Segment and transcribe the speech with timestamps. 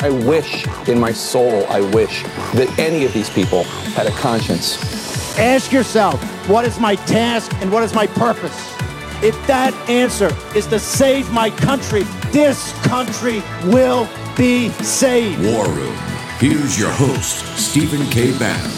[0.00, 2.22] I wish in my soul, I wish
[2.54, 4.78] that any of these people had a conscience.
[5.38, 8.74] Ask yourself, what is my task and what is my purpose?
[9.22, 12.02] If that answer is to save my country,
[12.32, 15.42] this country will be saved.
[15.42, 15.96] War Room.
[16.38, 18.36] Here's your host, Stephen K.
[18.38, 18.70] Bannon.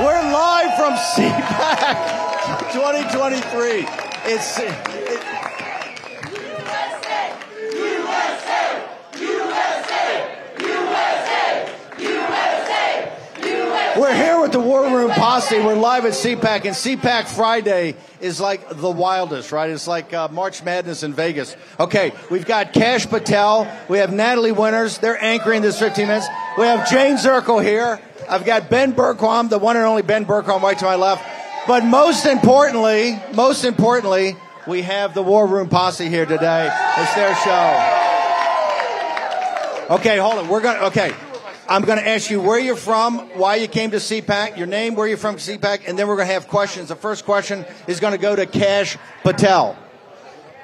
[0.00, 3.86] We're live from CPAC 2023.
[4.24, 5.01] It's.
[14.02, 15.60] We're here with the War Room Posse.
[15.60, 19.70] We're live at CPAC, and CPAC Friday is like the wildest, right?
[19.70, 21.54] It's like uh, March Madness in Vegas.
[21.78, 23.72] Okay, we've got Kash Patel.
[23.88, 24.98] We have Natalie Winters.
[24.98, 26.26] They're anchoring this 15 minutes.
[26.58, 28.00] We have Jayne Zirkle here.
[28.28, 31.24] I've got Ben Bergquam, the one and only Ben Bergquam, right to my left.
[31.68, 34.36] But most importantly, most importantly,
[34.66, 36.68] we have the War Room Posse here today.
[36.96, 38.00] It's their show.
[39.94, 40.48] Okay, hold on.
[40.48, 40.86] We're gonna.
[40.86, 41.14] Okay,
[41.72, 44.94] I'm going to ask you where you're from, why you came to CPAC, your name,
[44.94, 46.90] where you're from CPAC, and then we're going to have questions.
[46.90, 49.74] The first question is going to go to Kash Patel.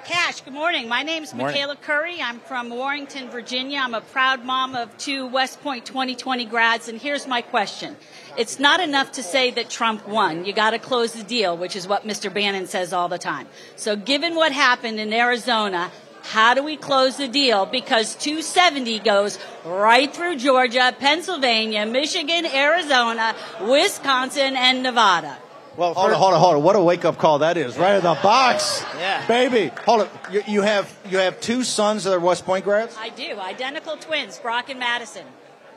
[0.05, 0.87] Kash, good morning.
[0.87, 2.21] My name is Michaela Curry.
[2.21, 3.79] I'm from Warrenton, Virginia.
[3.79, 7.97] I'm a proud mom of two West Point 2020 grads, and here's my question.
[8.37, 10.45] It's not enough to say that Trump won.
[10.45, 12.33] You got to close the deal, which is what Mr.
[12.33, 13.47] Bannon says all the time.
[13.77, 15.91] So, given what happened in Arizona,
[16.31, 17.67] how do we close the deal?
[17.67, 25.39] Because 270 goes right through Georgia, Pennsylvania, Michigan, Arizona, Wisconsin, and Nevada.
[25.77, 26.63] Well, hold on, hold on, hold on.
[26.65, 27.79] What a wake up call that is!
[27.79, 29.25] Right in the box, Yeah.
[29.29, 29.71] baby.
[29.87, 30.09] Hold on.
[30.33, 32.97] You, you have you have two sons that are West Point grads.
[32.99, 33.39] I do.
[33.39, 35.25] Identical twins, Brock and Madison.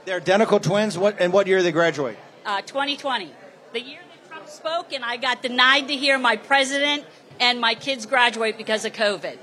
[0.06, 0.97] They're identical twins.
[0.97, 2.18] What and what year they graduate?
[2.47, 3.30] uh, 2020,
[3.74, 7.06] the year that Trump spoke, and I got denied to hear my president
[7.40, 9.38] and my kids graduate because of COVID.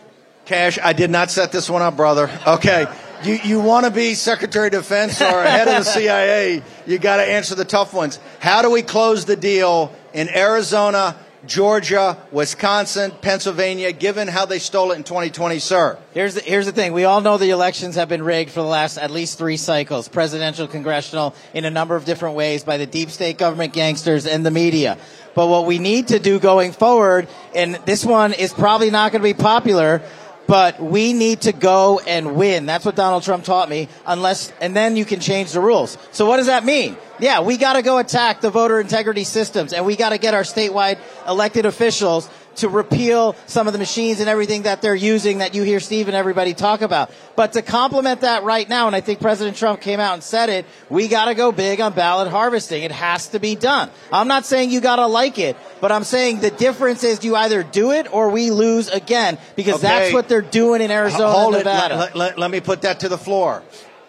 [0.48, 2.30] Kash, I did not set this one up, brother.
[2.46, 2.86] Okay.
[3.22, 7.18] You, you want to be Secretary of Defense or head of the CIA, you got
[7.18, 8.18] to answer the tough ones.
[8.38, 14.92] How do we close the deal in Arizona, Georgia, Wisconsin, Pennsylvania, given how they stole
[14.92, 15.98] it in 2020, sir?
[16.14, 16.94] Here's the, here's the thing.
[16.94, 20.08] We all know the elections have been rigged for the last at least three cycles,
[20.08, 24.46] presidential, congressional, in a number of different ways by the deep state government gangsters and
[24.46, 24.96] the media.
[25.34, 29.22] But what we need to do going forward, and this one is probably not going
[29.22, 30.02] to be popular,
[30.48, 32.66] but we need to go and win.
[32.66, 33.88] That's what Donald Trump taught me.
[34.06, 35.96] Unless, and then you can change the rules.
[36.10, 36.96] So what does that mean?
[37.20, 40.34] Yeah, we got to go attack the voter integrity systems, and we got to get
[40.34, 40.98] our statewide
[41.28, 42.28] elected officials
[42.58, 46.08] to repeal some of the machines and everything that they're using that you hear Steve
[46.08, 47.10] and everybody talk about.
[47.36, 50.48] But to complement that right now, and I think President Trump came out and said
[50.48, 52.82] it, we got to go big on ballot harvesting.
[52.82, 53.90] It has to be done.
[54.12, 57.36] I'm not saying you got to like it, but I'm saying the difference is you
[57.36, 59.86] either do it or we lose again because Okay.
[59.86, 61.66] that's what they're doing in Arizona Hold and it.
[61.66, 63.62] Let, let- let me put that to the floor.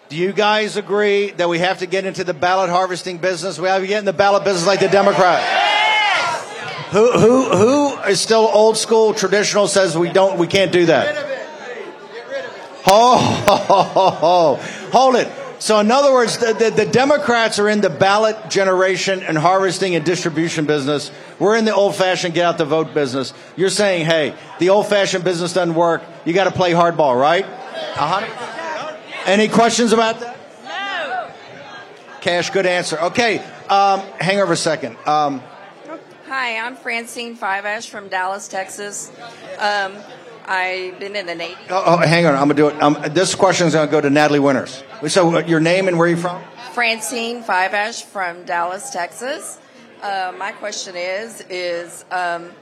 [0.08, 3.60] Do you guys agree that we have to get into the ballot harvesting business?
[3.60, 5.69] We have to get in the ballot business like the Democrats.
[6.90, 11.26] Who, who, who is still old school, traditional, says we don't, we can't do that?
[12.86, 14.54] Oh, ho, ho, ho.
[14.90, 15.30] hold it.
[15.60, 19.94] So, in other words, the, the, the Democrats are in the ballot generation and harvesting
[19.94, 21.12] and distribution business.
[21.38, 23.34] We're in the old fashioned get out the vote business.
[23.56, 26.02] You're saying, hey, the old fashioned business doesn't work.
[26.24, 27.44] You got to play hardball, right?
[27.44, 28.96] Uh-huh.
[29.26, 30.38] Any questions about that?
[30.64, 31.30] No.
[32.22, 32.98] Kash, good answer.
[32.98, 34.96] Okay, um, hang over a second.
[35.06, 35.42] Um,
[36.30, 39.10] Hi, I'm Francine Five Ash from Dallas, Texas.
[39.58, 39.96] Um,
[40.46, 41.58] I've been in the Navy.
[41.70, 42.80] oh, oh, hang on, I'm gonna do it.
[42.80, 44.84] Um, this question is gonna go to Natalie Winters.
[45.08, 46.40] So, uh, your name and where are you from?
[46.72, 49.58] Francine Five Ash from Dallas, Texas.
[50.04, 52.52] Uh, my question is, is um,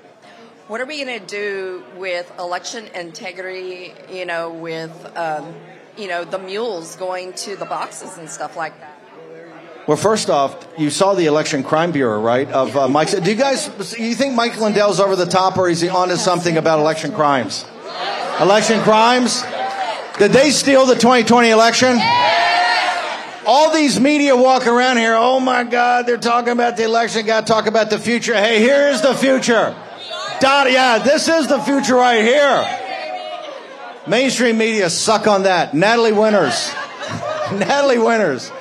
[0.68, 3.92] what are we going to do with election integrity?
[4.10, 5.54] You know, with um,
[5.98, 8.97] you know the mules going to the boxes and stuff like that.
[9.88, 12.46] Well, first off, you saw the Election Crime Bureau, right?
[12.46, 13.08] Of uh, Mike.
[13.10, 13.68] Do you guys,
[13.98, 17.64] you think Mike Lindell's over the top, or is he onto something about election crimes?
[18.38, 19.42] Election crimes?
[20.18, 21.98] Did they steal the 2020 election?
[23.46, 27.46] All these media walking around here, oh my God, they're talking about the election, got
[27.46, 28.34] to talk about the future.
[28.34, 29.74] Hey, here is the future.
[30.38, 32.78] Dot, yeah, this is the future right here.
[34.06, 35.72] Mainstream media suck on that.
[35.72, 36.70] Natalie Winters.
[37.52, 38.52] Natalie Winters.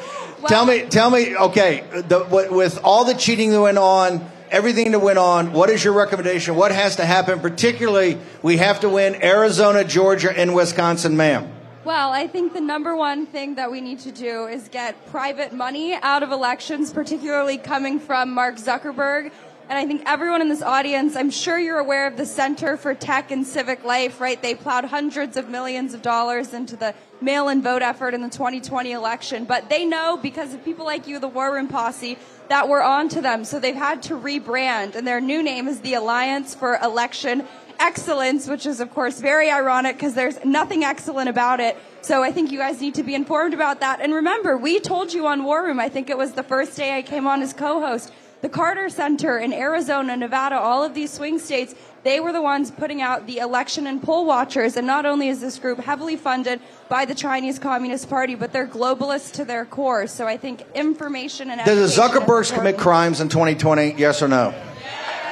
[0.46, 5.00] Tell me, tell me, okay, the, with all the cheating that went on, everything that
[5.00, 6.56] went on, what is your recommendation?
[6.56, 7.40] What has to happen?
[7.40, 11.54] Particularly, we have to win Arizona, Georgia, and Wisconsin, ma'am.
[11.84, 15.54] Well, I think the number one thing that we need to do is get private
[15.54, 19.32] money out of elections, particularly coming from Mark Zuckerberg.
[19.70, 22.94] And I think everyone in this audience, I'm sure you're aware of the Center for
[22.94, 24.42] Tech and Civic Life, right?
[24.42, 28.30] They plowed hundreds of millions of dollars into the mail in vote effort in the
[28.30, 29.44] 2020 election.
[29.44, 32.18] But they know because of people like you, the War Room Posse,
[32.48, 33.44] that we're on to them.
[33.44, 34.96] So they've had to rebrand.
[34.96, 37.46] And their new name is the Alliance for Election
[37.78, 41.76] Excellence, which is, of course, very ironic because there's nothing excellent about it.
[42.02, 44.00] So I think you guys need to be informed about that.
[44.00, 46.98] And remember, we told you on War Room, I think it was the first day
[46.98, 51.12] I came on as co host the Carter Center in Arizona, Nevada, all of these
[51.12, 51.74] swing states,
[52.04, 54.78] they were the ones putting out the election and poll watchers.
[54.78, 58.68] And not only is this group heavily funded by the Chinese Communist Party, but they're
[58.68, 60.06] globalists to their core.
[60.08, 63.96] So I think information and Did the Zuckerbergs commit crimes in 2020?
[63.98, 64.52] Yes or no?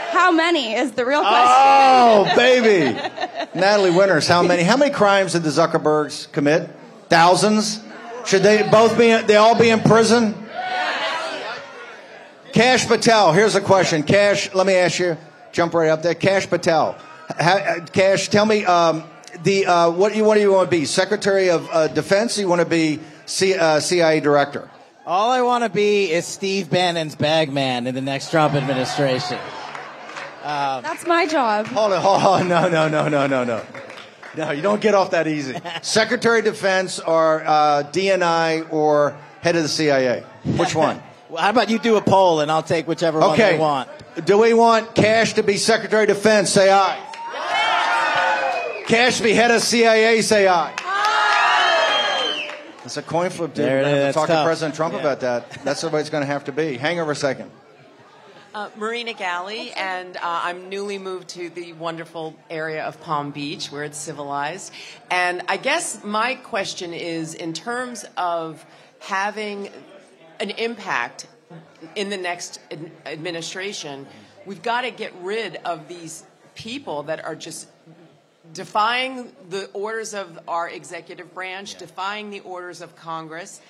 [0.09, 1.47] How many is the real question?
[1.47, 2.97] Oh, baby.
[3.53, 4.63] Natalie Winters, how many?
[4.63, 6.69] How many crimes did the Zuckerbergs commit?
[7.09, 7.81] Thousands?
[8.25, 10.33] Should they both be, they all be in prison?
[12.55, 14.01] Kash Patel, here's a question.
[14.01, 15.17] Kash, let me ask you,
[15.51, 16.15] jump right up there.
[16.15, 16.97] Kash Patel.
[17.37, 19.03] How, Kash, tell me, um,
[19.43, 20.85] the, uh, what, you, what do you want to be?
[20.85, 22.37] Secretary of uh, Defense?
[22.37, 24.69] Or you want to be C, uh, CIA Director?
[25.05, 29.37] All I want to be is Steve Bannon's bagman in the next Trump administration.
[30.41, 31.67] Um, That's my job.
[31.67, 32.47] Hold on, hold on.
[32.47, 33.65] No, no, no, no, no, no.
[34.37, 35.57] No, you don't get off that easy.
[35.81, 40.23] Secretary of Defense or uh, DNI or head of the CIA?
[40.45, 41.01] Which one?
[41.35, 43.43] Well, how about you do a poll and I'll take whichever okay.
[43.43, 44.25] one you want.
[44.25, 46.49] Do we want Kash to be Secretary of Defense?
[46.49, 46.97] Say aye.
[46.97, 48.83] aye.
[48.87, 50.21] Kash be head of CIA?
[50.21, 50.73] Say aye.
[50.77, 52.49] aye.
[52.85, 53.65] It's a coin flip, dude.
[53.65, 54.15] There it is.
[54.15, 55.01] Talk to President Trump yeah.
[55.01, 55.51] about that.
[55.65, 56.77] That's what it's going to have to be.
[56.77, 57.51] Hang over a second.
[58.53, 63.73] Uh, Marina Galley, and uh, I'm newly moved to the wonderful area of Palm Beach
[63.73, 64.71] where it's civilized.
[65.11, 68.65] And I guess my question is in terms of
[68.99, 69.69] having
[70.39, 71.27] an impact
[71.95, 74.07] in the next ad- administration,
[74.45, 76.23] we've got to get rid of these
[76.55, 77.67] people that are just
[78.53, 81.79] defying the orders of our executive branch, yeah.
[81.79, 83.61] defying the orders of Congress.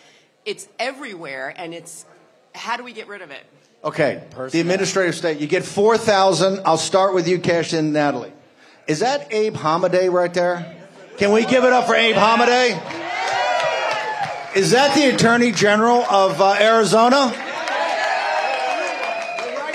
[0.46, 2.06] It's everywhere, and it's
[2.54, 3.44] how do we get rid of it?
[3.84, 5.40] Okay, the administrative state.
[5.40, 6.62] You get four thousand.
[6.66, 8.34] I'll start with you, Kash and Natalie.
[8.88, 10.76] Is that Abe Hamadeh right there?
[11.18, 13.05] Can we give it up for Abe Hamadeh?
[14.56, 17.26] Is that the Attorney General of uh, Arizona?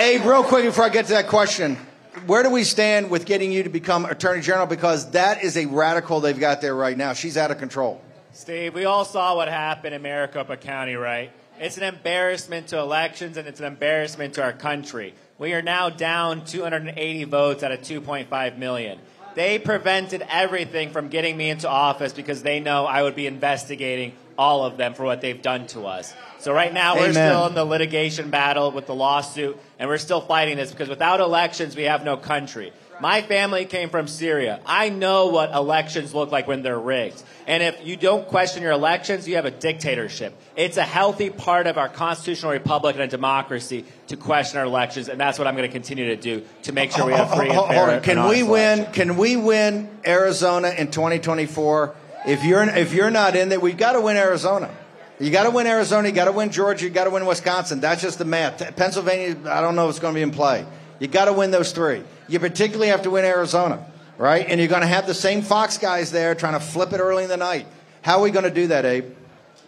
[0.00, 1.76] Abe, real quick before I get to that question,
[2.24, 4.66] where do we stand with getting you to become Attorney General?
[4.66, 7.12] Because that is a radical they've got there right now.
[7.12, 8.00] She's out of control.
[8.32, 11.30] Steve, we all saw what happened in Maricopa County, right?
[11.58, 15.12] It's an embarrassment to elections and it's an embarrassment to our country.
[15.36, 18.98] We are now down 280 votes out of 2.5 million.
[19.34, 24.14] They prevented everything from getting me into office because they know I would be investigating
[24.40, 26.14] all of them for what they've done to us.
[26.38, 27.08] So right now Amen.
[27.08, 30.88] we're still in the litigation battle with the lawsuit, and we're still fighting this because
[30.88, 32.72] without elections we have no country.
[33.02, 34.60] My family came from Syria.
[34.64, 37.22] I know what elections look like when they're rigged.
[37.46, 40.34] And if you don't question your elections, you have a dictatorship.
[40.56, 45.08] It's a healthy part of our constitutional republic and a democracy to question our elections,
[45.08, 47.50] and that's what I'm going to continue to do to make sure we have free
[47.50, 48.00] and fair.
[48.00, 48.86] Can we win?
[48.92, 51.94] Can we win Arizona in 2024?
[52.26, 54.70] If you're if you're not in there, we've got to win Arizona.
[55.18, 56.08] You got to win Arizona.
[56.08, 56.86] You got to win Georgia.
[56.86, 57.80] You got to win Wisconsin.
[57.80, 58.74] That's just the math.
[58.76, 60.64] Pennsylvania, I don't know if it's going to be in play.
[60.98, 62.02] You got to win those three.
[62.28, 63.84] You particularly have to win Arizona,
[64.16, 64.46] right?
[64.48, 67.24] And you're going to have the same Fox guys there trying to flip it early
[67.24, 67.66] in the night.
[68.02, 69.12] How are we going to do that, Abe?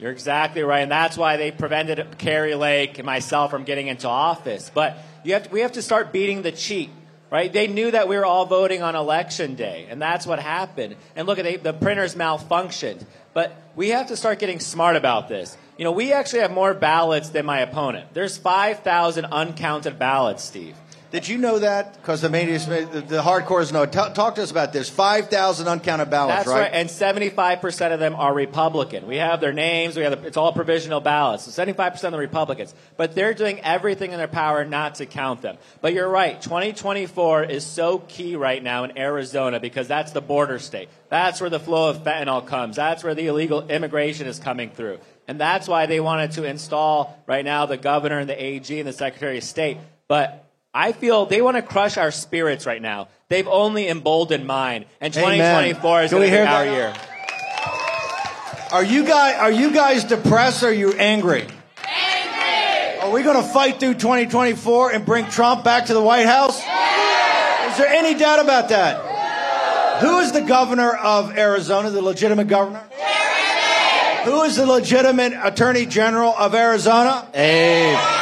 [0.00, 4.08] You're exactly right, and that's why they prevented Kari Lake and myself from getting into
[4.08, 4.70] office.
[4.72, 6.90] But you have to, we have to start beating the cheat
[7.32, 7.50] right?
[7.50, 10.96] They knew that we were all voting on election day, and that's what happened.
[11.16, 13.02] And look, at the printers malfunctioned.
[13.32, 15.56] But we have to start getting smart about this.
[15.78, 18.12] You know, we actually have more ballots than my opponent.
[18.12, 20.76] There's 5,000 uncounted ballots, Steve.
[21.12, 22.00] Did you know that?
[22.00, 23.84] Because the media, the hardcores know.
[23.84, 24.88] Talk, talk to us about this.
[24.88, 26.60] Five thousand uncounted ballots, That's right?
[26.62, 26.70] right.
[26.72, 29.06] And seventy-five percent of them are Republican.
[29.06, 29.94] We have their names.
[29.94, 31.44] We have the, it's all provisional ballots.
[31.44, 35.06] So seventy-five percent of the Republicans, but they're doing everything in their power not to
[35.06, 35.58] count them.
[35.82, 36.40] But you're right.
[36.40, 40.88] 2024 is so key right now in Arizona because that's the border state.
[41.10, 42.76] That's where the flow of fentanyl comes.
[42.76, 44.98] That's where the illegal immigration is coming through.
[45.28, 48.88] And that's why they wanted to install right now the governor and the AG and
[48.88, 49.76] the Secretary of State.
[50.08, 53.08] But I feel they want to crush our spirits right now.
[53.28, 55.38] They've only emboldened mine, and Amen.
[55.38, 56.72] 2024 is going to be our that?
[56.72, 56.94] year.
[58.72, 61.42] Are you guys are you guys depressed or are you angry?
[61.42, 63.00] Angry.
[63.00, 66.56] Are we going to fight through 2024 and bring Trump back to the White House?
[66.56, 70.00] Is there any doubt about that?
[70.00, 72.82] Who is the governor of Arizona, the legitimate governor?
[74.24, 77.28] Who is the legitimate attorney general of Arizona?
[77.34, 78.21] Abe.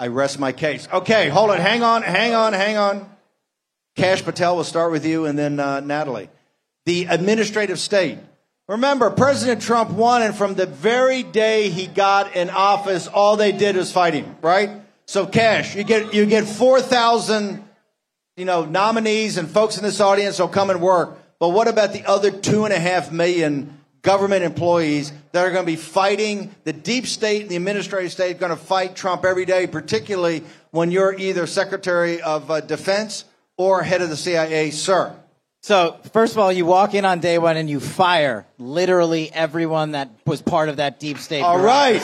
[0.00, 0.88] I rest my case.
[0.90, 1.60] Okay, hold it.
[1.60, 3.06] Hang on, hang on, hang on.
[3.96, 6.30] Kash Patel, we'll start with you, and then uh, Natalie.
[6.86, 8.18] The administrative state.
[8.66, 13.52] Remember, President Trump won, and from the very day he got in office, all they
[13.52, 14.70] did was fight him, right?
[15.04, 17.62] So, Kash, you get you get four thousand,
[18.38, 21.18] you know, nominees and folks in this audience will come and work.
[21.38, 25.64] But what about the other two and a half million government employees that are going
[25.64, 29.44] to be fighting the deep state and the administrative state going to fight Trump every
[29.44, 33.24] day, particularly when you're either Secretary of uh, Defense
[33.56, 35.14] or head of the CIA, sir?
[35.62, 39.92] So, first of all, you walk in on day one and you fire literally everyone
[39.92, 41.42] that was part of that deep state.
[41.42, 42.00] All right.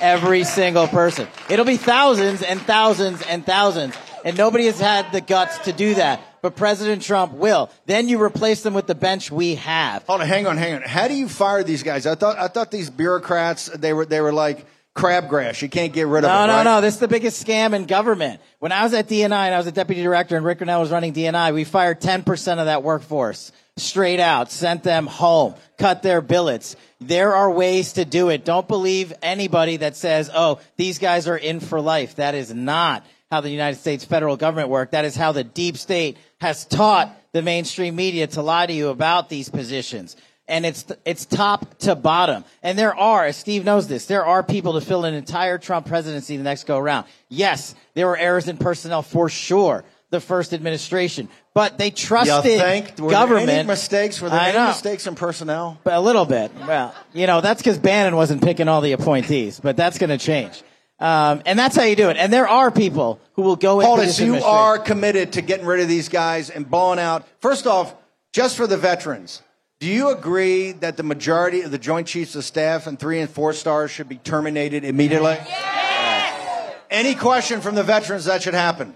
[0.00, 1.28] Every single person.
[1.50, 3.94] It'll be thousands and thousands and thousands.
[4.24, 6.22] And nobody has had the guts to do that.
[6.44, 7.70] But President Trump will.
[7.86, 10.02] Then you replace them with the bench we have.
[10.02, 10.82] Hold on, hang on, hang on.
[10.82, 12.06] How do you fire these guys?
[12.06, 15.62] I thought I thought these bureaucrats they were they were like crabgrass.
[15.62, 16.46] You can't get rid of No, it.
[16.48, 16.62] no, right?
[16.64, 16.80] no.
[16.82, 18.42] This is the biggest scam in government.
[18.58, 20.90] When I was at DNI and I was a deputy director and Ric Grenell was
[20.90, 26.20] running DNI, we fired 10% of that workforce straight out, sent them home, cut their
[26.20, 26.76] billets.
[27.00, 28.44] There are ways to do it.
[28.44, 32.16] Don't believe anybody that says, oh, these guys are in for life.
[32.16, 33.02] That is not
[33.34, 34.92] how the United States federal government works.
[34.92, 38.90] That is how the deep state has taught the mainstream media to lie to you
[38.90, 42.44] about these positions and it's it's top to bottom.
[42.62, 45.86] And there are, as Steve knows this, there are people to fill an entire Trump
[45.86, 47.06] presidency the next go around.
[47.28, 49.84] Yes, there were errors in personnel for sure.
[50.10, 52.98] The first administration, but they trusted You think?
[53.00, 53.48] Were there government.
[53.48, 54.20] any mistakes?
[54.20, 54.68] Were there I any know.
[54.68, 55.80] mistakes in personnel?
[55.82, 56.52] But a little bit.
[56.68, 60.18] Well, you know, that's because Bannon wasn't picking all the appointees, but that's going to
[60.18, 60.62] change.
[61.00, 62.16] Um, and that's how you do it.
[62.16, 64.06] And there are people who will go Hold into it.
[64.06, 64.58] this So you administration.
[64.58, 67.26] are committed to getting rid of these guys and blowing out.
[67.40, 67.94] First off,
[68.32, 69.42] just for the veterans,
[69.80, 73.28] do you agree that the majority of the Joint Chiefs of Staff and three and
[73.28, 75.36] four stars should be terminated immediately?
[75.46, 76.74] Yes!
[76.90, 78.94] Any question from the veterans that should happen?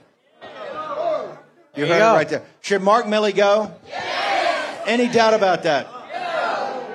[1.76, 2.42] You There heard you it right there.
[2.60, 3.72] Should Mark Milley go?
[3.86, 4.82] Yes!
[4.86, 5.86] Any doubt about that?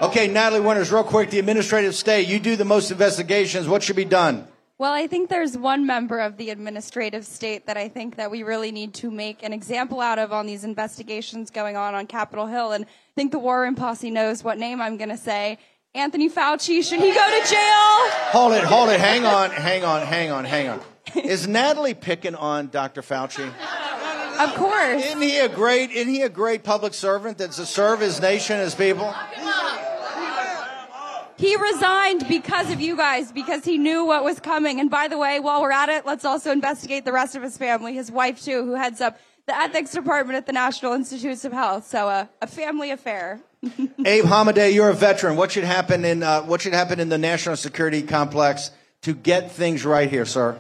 [0.02, 1.30] Okay, Natalie Winters, real quick.
[1.30, 3.68] The administrative state, you do the most investigations.
[3.68, 4.48] What should be done?
[4.84, 8.44] Well, I think there's one member of the administrative state that I think that we
[8.44, 12.48] really need to make an example out of on these investigations going on on Capitol
[12.48, 12.74] Hill.
[12.74, 15.58] And I think the War Room Posse knows what name I'm going to say.
[15.96, 18.10] Anthony Fauci, should he go to jail?
[18.34, 19.00] Hold it, hold it.
[19.00, 20.82] Hang on, hang on, hang on, hang on.
[21.16, 23.02] Is Natalie picking on Dr.
[23.02, 23.54] Fauci?
[24.38, 25.06] Of course.
[25.06, 25.92] Isn't he a great?
[25.92, 29.16] Isn't he a great public servant that's to serve his nation, his people?
[31.44, 34.80] He resigned because of you guys, because he knew what was coming.
[34.80, 37.58] And by the way, while we're at it, let's also investigate the rest of his
[37.58, 41.52] family, his wife too, who heads up the ethics department at the National Institutes of
[41.52, 41.86] Health.
[41.86, 43.42] So uh, a family affair.
[44.06, 45.36] Abe Hamadeh, you're a veteran.
[45.36, 48.72] What should happen in uh, what should happen in the national security complex
[49.02, 50.58] to get things right here, sir?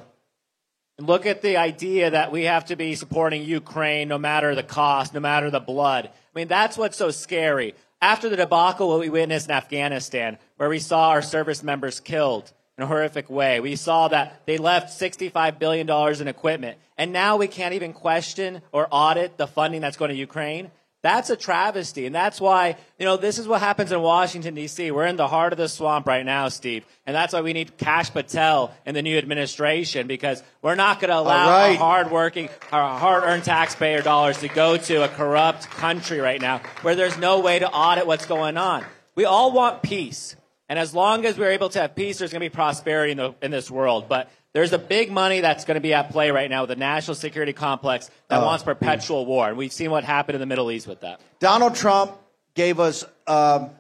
[0.99, 5.13] Look at the idea that we have to be supporting Ukraine no matter the cost,
[5.13, 6.07] no matter the blood.
[6.07, 7.73] I mean, that's what's so scary.
[8.03, 12.51] After the debacle what we witnessed in Afghanistan, where we saw our service members killed
[12.77, 17.37] in a horrific way, we saw that they left $65 billion in equipment, and now
[17.37, 20.69] we can't even question or audit the funding that's going to Ukraine.
[21.03, 22.05] That's a travesty.
[22.05, 24.89] And that's why, you know, this is what happens in Washington, D.C.
[24.89, 26.85] We're in the heart of the swamp right now, Steve.
[27.05, 31.09] And that's why we need Kash Patel in the new administration because we're not going
[31.09, 31.71] to allow All right.
[31.71, 36.61] our hardworking, our hard earned taxpayer dollars to go to a corrupt country right now
[36.83, 38.85] where there's no way to audit what's going on.
[39.15, 40.37] We all want peace.
[40.69, 43.17] And as long as we're able to have peace, there's going to be prosperity in,
[43.17, 44.07] the, in this world.
[44.07, 46.75] But there's a big money that's going to be at play right now with the
[46.75, 48.45] national security complex that Oh.
[48.45, 49.49] wants perpetual war.
[49.49, 51.19] And we've seen what happened in the Middle East with that.
[51.39, 52.11] Donald Trump
[52.55, 53.71] gave us um,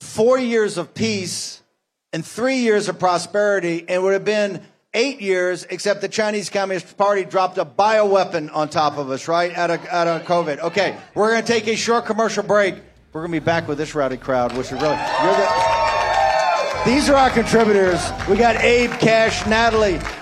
[0.00, 1.62] four years of peace
[2.12, 4.62] and three years of prosperity, and it would have been
[4.94, 9.56] eight years, except the Chinese Communist Party dropped a bioweapon on top of us, right?
[9.56, 10.58] Out of, out of COVID.
[10.60, 12.74] Okay, we're going to take a short commercial break.
[13.12, 14.84] We're going to be back with this rowdy crowd, which is really.
[14.96, 18.00] You're the, these are our contributors.
[18.28, 19.98] We got Abe Kash, Natalie,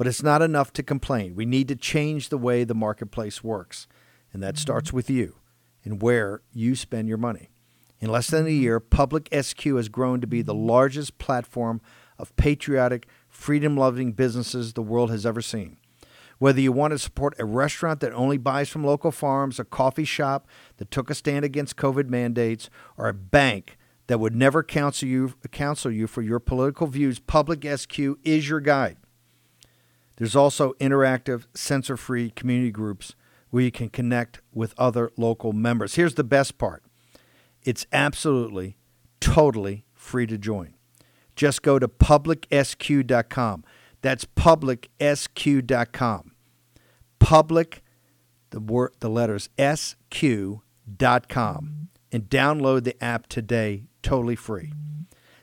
[0.00, 1.34] But it's not enough to complain.
[1.34, 3.86] We need to change the way the marketplace works.
[4.32, 4.62] And that mm-hmm.
[4.62, 5.36] starts with you
[5.84, 7.50] and where you spend your money.
[7.98, 10.68] In less than a year, Public SQ has grown to be the mm-hmm.
[10.68, 11.82] largest platform
[12.18, 15.76] of patriotic, freedom loving businesses the world has ever seen.
[16.38, 20.06] Whether you want to support a restaurant that only buys from local farms, a coffee
[20.06, 23.76] shop that took a stand against COVID mandates, or a bank
[24.06, 28.60] that would never counsel you, counsel you for your political views, Public SQ is your
[28.60, 28.96] guide.
[30.20, 33.14] There's also interactive, censor free community groups
[33.48, 35.94] where you can connect with other local members.
[35.94, 36.82] Here's the best part
[37.62, 38.76] it's absolutely,
[39.18, 40.74] totally free to join.
[41.36, 43.64] Just go to publicsq.com.
[44.02, 44.72] That's publicsq.com.
[47.18, 47.82] Public,
[48.50, 50.58] the, word, the letters sq.com,
[52.12, 54.74] and download the app today, totally free.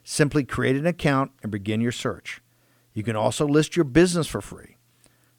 [0.04, 2.42] Simply create an account and begin your search.
[2.98, 4.78] You can also list your business for free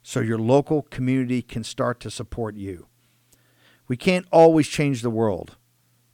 [0.01, 2.87] so your local community can start to support you.
[3.85, 5.57] We can't always change the world,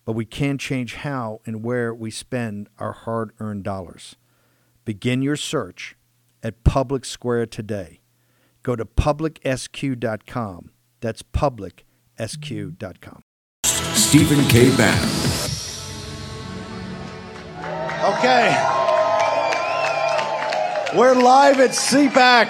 [0.05, 4.15] but we can change how and where we spend our hard earned dollars.
[4.85, 5.95] Begin your search
[6.41, 8.01] at Public Square today.
[8.63, 10.71] Go to publicsq.com.
[10.99, 13.21] That's publicsq.com.
[13.93, 14.75] Stephen K.
[14.75, 15.09] Bannon.
[18.17, 18.84] Okay.
[20.93, 22.47] We're live at CPAC.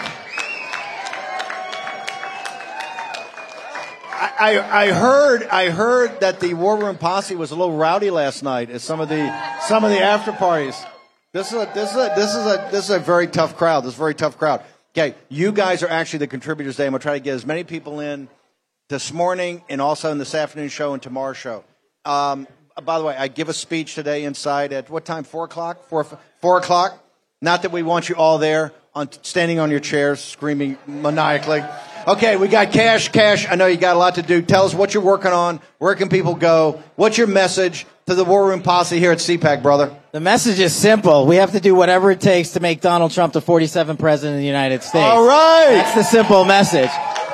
[4.38, 8.44] I, I heard I heard that the War Room Posse was a little rowdy last
[8.44, 10.76] night at some of the some of the after parties.
[11.32, 13.84] This is a this is a this is a this is a very tough crowd.
[13.84, 14.62] This is a very tough crowd.
[14.96, 16.88] Okay, you guys are actually the contributors today.
[16.88, 18.28] I'm gonna try to get as many people in
[18.90, 21.64] this morning and also in this afternoon show and tomorrow's show.
[22.04, 22.48] Um,
[22.84, 25.24] by the way, I give a speech today inside at what time?
[25.24, 25.88] Four o'clock.
[25.88, 26.04] Four
[26.42, 27.02] four o'clock.
[27.42, 31.64] Not that we want you all there on standing on your chairs screaming maniacally.
[32.08, 33.50] Okay, we got Kash, Kash.
[33.50, 34.42] I know you got a lot to do.
[34.42, 35.60] Tell us what you're working on.
[35.80, 36.82] Where can people go?
[36.96, 39.96] What's your message to the War Room Posse here at CPAC, brother?
[40.12, 41.26] The message is simple.
[41.26, 44.40] We have to do whatever it takes to make Donald Trump the 47th president of
[44.40, 45.04] the United States.
[45.04, 45.72] All right.
[45.72, 46.92] That's the simple message.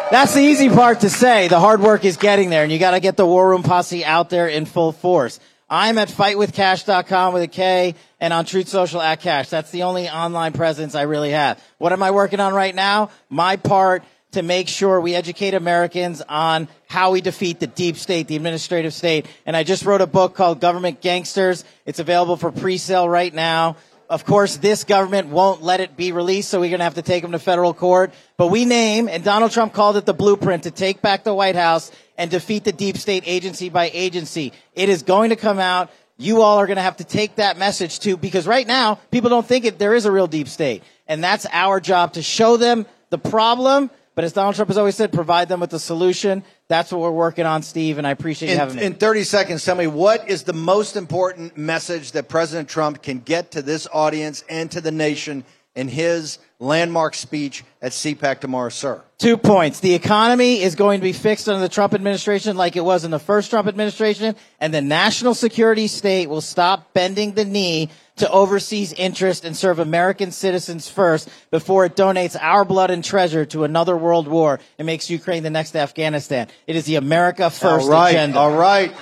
[0.09, 1.47] That's the easy part to say.
[1.47, 4.03] The hard work is getting there, and you got to get the War Room Posse
[4.03, 5.39] out there in full force.
[5.73, 9.47] I'm at fightwithkash.com with a K and on Truth Social at Kash.
[9.47, 11.63] That's the only online presence I really have.
[11.77, 13.09] What am I working on right now?
[13.29, 18.27] My part to make sure we educate Americans on how we defeat the deep state,
[18.27, 19.27] the administrative state.
[19.45, 21.63] And I just wrote a book called Government Gangsters.
[21.85, 23.77] It's available for pre-sale right now.
[24.09, 27.01] Of course, this government won't let it be released, so we're going to have to
[27.01, 28.13] take them to federal court.
[28.35, 31.55] But we name, and Donald Trump called it the blueprint to take back the White
[31.55, 34.53] House and defeat the deep state agency by agency.
[34.75, 35.89] It is going to come out.
[36.17, 39.31] You all are going to have to take that message to, because right now, people
[39.31, 40.83] don't think it, there is a real deep state.
[41.07, 44.95] And that's our job to show them the problem but as Donald Trump has always
[44.95, 46.43] said, provide them with a solution.
[46.67, 48.83] That's what we're working on, Steve, and I appreciate you in, having me.
[48.83, 53.19] In 30 seconds, tell me what is the most important message that President Trump can
[53.19, 58.69] get to this audience and to the nation in his landmark speech at CPAC tomorrow,
[58.69, 59.01] sir?
[59.17, 59.79] Two points.
[59.79, 63.11] The economy is going to be fixed under the Trump administration like it was in
[63.11, 68.29] the first Trump administration, and the national security state will stop bending the knee to
[68.29, 73.63] overseas interest and serve American citizens first before it donates our blood and treasure to
[73.63, 76.47] another world war and makes Ukraine the next Afghanistan.
[76.67, 78.37] It is the America first all right, agenda.
[78.37, 78.93] All right.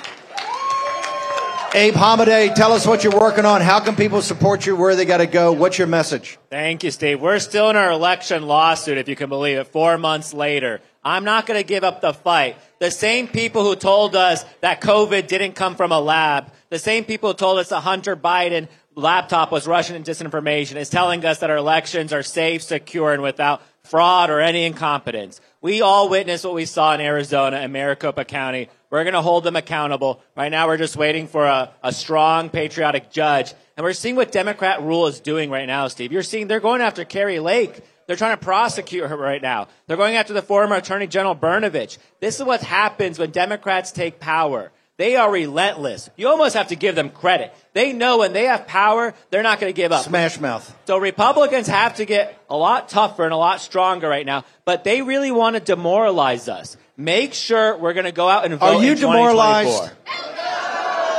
[1.75, 3.61] Abe Hamadeh, tell us what you're working on.
[3.61, 4.75] How can people support you?
[4.75, 5.51] Where they got to go?
[5.51, 6.39] What's your message?
[6.49, 7.21] Thank you, Steve.
[7.21, 10.81] We're still in our election lawsuit, if you can believe it, four months later.
[11.03, 12.57] I'm not going to give up the fight.
[12.79, 17.05] The same people who told us that COVID didn't come from a lab, the same
[17.05, 21.51] people who told us that Hunter Biden laptop was Russian disinformation is telling us that
[21.51, 25.39] our elections are safe, secure, and without fraud or any incompetence.
[25.61, 28.69] We all witnessed what we saw in Arizona and Maricopa County.
[28.89, 30.21] We're going to hold them accountable.
[30.35, 33.53] Right now, we're just waiting for a, a strong, patriotic judge.
[33.77, 36.11] And we're seeing what Democrat rule is doing right now, Steve.
[36.11, 37.81] You're seeing they're going after Kari Lake.
[38.07, 39.67] They're trying to prosecute her right now.
[39.85, 41.99] They're going after the former Attorney General Brnovich.
[42.19, 44.71] This is what happens when Democrats take power.
[44.97, 46.09] They are relentless.
[46.17, 47.53] You almost have to give them credit.
[47.71, 50.03] They know when they have power, they're not going to give up.
[50.03, 50.75] Smash mouth.
[50.87, 54.83] So Republicans have to get a lot tougher and a lot stronger right now, but
[54.83, 56.75] they really want to demoralize us.
[56.99, 58.75] Make sure we're going to go out and vote.
[58.75, 59.89] Are you in demoralized?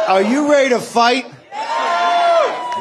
[0.08, 1.24] Are you ready to fight?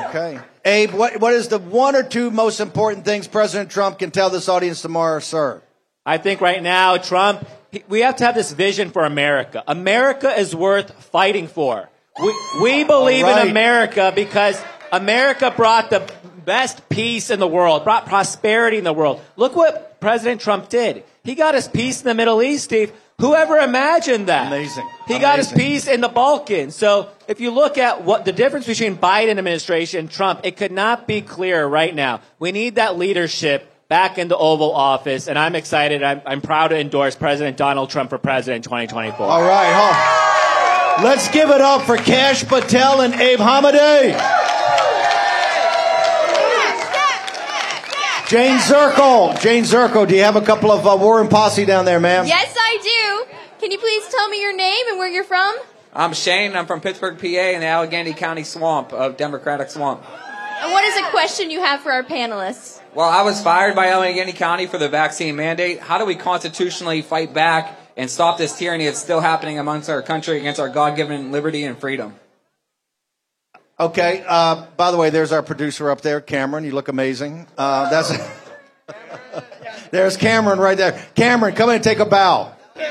[0.10, 0.38] Okay.
[0.66, 4.30] Abe, what, what is the one or two most important things President Trump can tell
[4.30, 5.62] this audience tomorrow, sir?
[6.06, 7.48] I think right now, Trump,
[7.88, 9.64] we have to have this vision for America.
[9.66, 11.90] America is worth fighting for.
[12.22, 13.46] We, we believe right.
[13.46, 16.00] in America because America brought the
[16.50, 19.22] best peace in the world, brought prosperity in the world.
[19.36, 21.04] Look what President Trump did.
[21.24, 22.92] He got us peace in the Middle East, Steve.
[23.20, 24.48] Whoever imagined that?
[24.48, 24.90] Amazing.
[25.08, 25.70] He got us Amazing.
[25.70, 26.74] peace in the Balkans.
[26.74, 30.72] So if you look at what the difference between Biden administration and Trump, it could
[30.72, 32.22] not be clearer right now.
[32.40, 36.02] We need that leadership back in the Oval Office, and I'm excited.
[36.02, 39.24] I'm, I'm proud to endorse President Donald Trump for president in 2024.
[39.24, 41.04] All right, huh?
[41.04, 44.40] Let's give it up for Kash Patel and Abe Hamadeh.
[48.30, 49.42] Jayne Zirkle.
[49.42, 52.28] Jayne Zirkle, do you have a couple of uh, War Room Posse down there, ma'am?
[52.28, 53.36] Yes, I do.
[53.60, 55.58] Can you please tell me your name and where you're from?
[55.96, 56.56] I'm Shane.
[56.56, 60.04] I'm from Pittsburgh, PA, in the Allegheny County swamp of Democratic Swamp.
[60.62, 62.80] And what is a question you have for our panelists?
[62.94, 65.80] Well, I was fired by Allegheny County for the vaccine mandate.
[65.80, 70.04] How do we constitutionally fight back and stop this tyranny that's still happening amongst our
[70.04, 72.14] country against our God-given liberty and freedom?
[73.80, 74.24] Okay.
[74.28, 76.66] Uh, by the way, there's our producer up there, Cameron.
[76.66, 77.48] You look amazing.
[77.58, 78.12] Uh, that's
[79.92, 81.02] there's Cameron right there.
[81.16, 82.52] Cameron, come in and take a bow.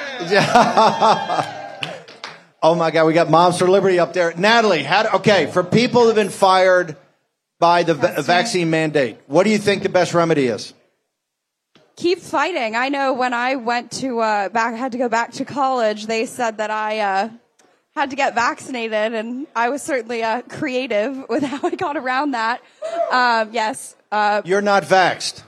[2.62, 4.33] oh my God, we got Moms for Liberty up there.
[4.37, 6.96] Natalie, how do, okay for people who've been fired
[7.59, 10.72] by the va- vaccine mandate, what do you think the best remedy is?
[11.96, 12.77] Keep fighting.
[12.77, 16.07] I know when I went to uh, back, had to go back to college.
[16.07, 17.31] They said that I uh,
[17.99, 22.31] had to get vaccinated, and I was certainly uh, creative with how I got around
[22.33, 22.61] that.
[23.11, 23.97] Um, yes.
[24.13, 25.43] Uh, You're not vaxxed.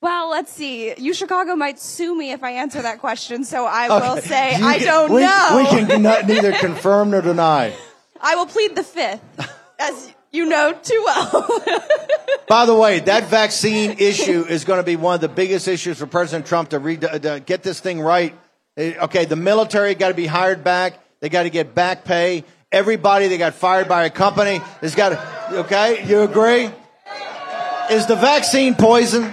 [0.00, 0.94] well, let's see.
[0.96, 4.64] You Chicago might sue me if I answer that question, so I will say You
[4.66, 5.56] I can- don't we, know.
[5.56, 7.74] We can not, neither confirm nor deny.
[8.20, 9.20] I will plead the fifth,
[9.78, 11.60] as you know too well.
[12.48, 15.98] By the way, that vaccine issue is going to be one of the biggest issues
[15.98, 18.34] for President Trump to, re- to get this thing right.
[18.76, 20.98] Eh, Okay, the military got to be hired back.
[21.24, 22.44] They got to get back pay.
[22.70, 25.58] Everybody that got fired by a company has got to.
[25.60, 26.68] Okay, you agree?
[27.90, 29.32] Is the vaccine poison?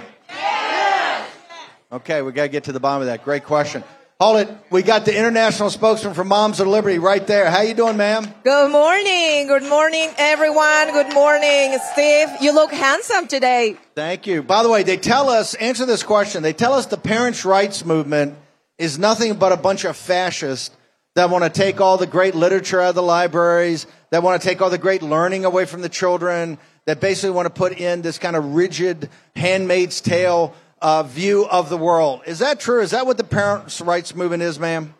[1.92, 3.24] Okay, we got to get to the bottom of that.
[3.24, 3.84] Great question.
[4.18, 4.48] Hold it.
[4.70, 7.50] We got the international spokesman for Moms of Liberty right there.
[7.50, 8.26] How you doing, ma'am?
[8.42, 9.46] Good morning.
[9.46, 10.92] Good morning, everyone.
[10.92, 12.28] Good morning, Steve.
[12.40, 13.76] You look handsome today.
[13.94, 14.42] Thank you.
[14.42, 16.42] By the way, they tell us, answer this question.
[16.42, 18.38] They tell us the parents' rights movement
[18.78, 20.74] is nothing but a bunch of fascists
[21.14, 24.48] that want to take all the great literature out of the libraries, that want to
[24.48, 28.02] take all the great learning away from the children, that basically want to put in
[28.02, 32.22] this kind of rigid handmaid's tale uh, view of the world.
[32.26, 32.80] Is that true?
[32.80, 34.94] Is that what the parents' rights movement is, ma'am?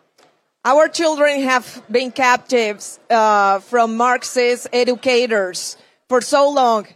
[0.65, 5.75] Our children have been captives uh, from Marxist educators
[6.07, 6.87] for so long,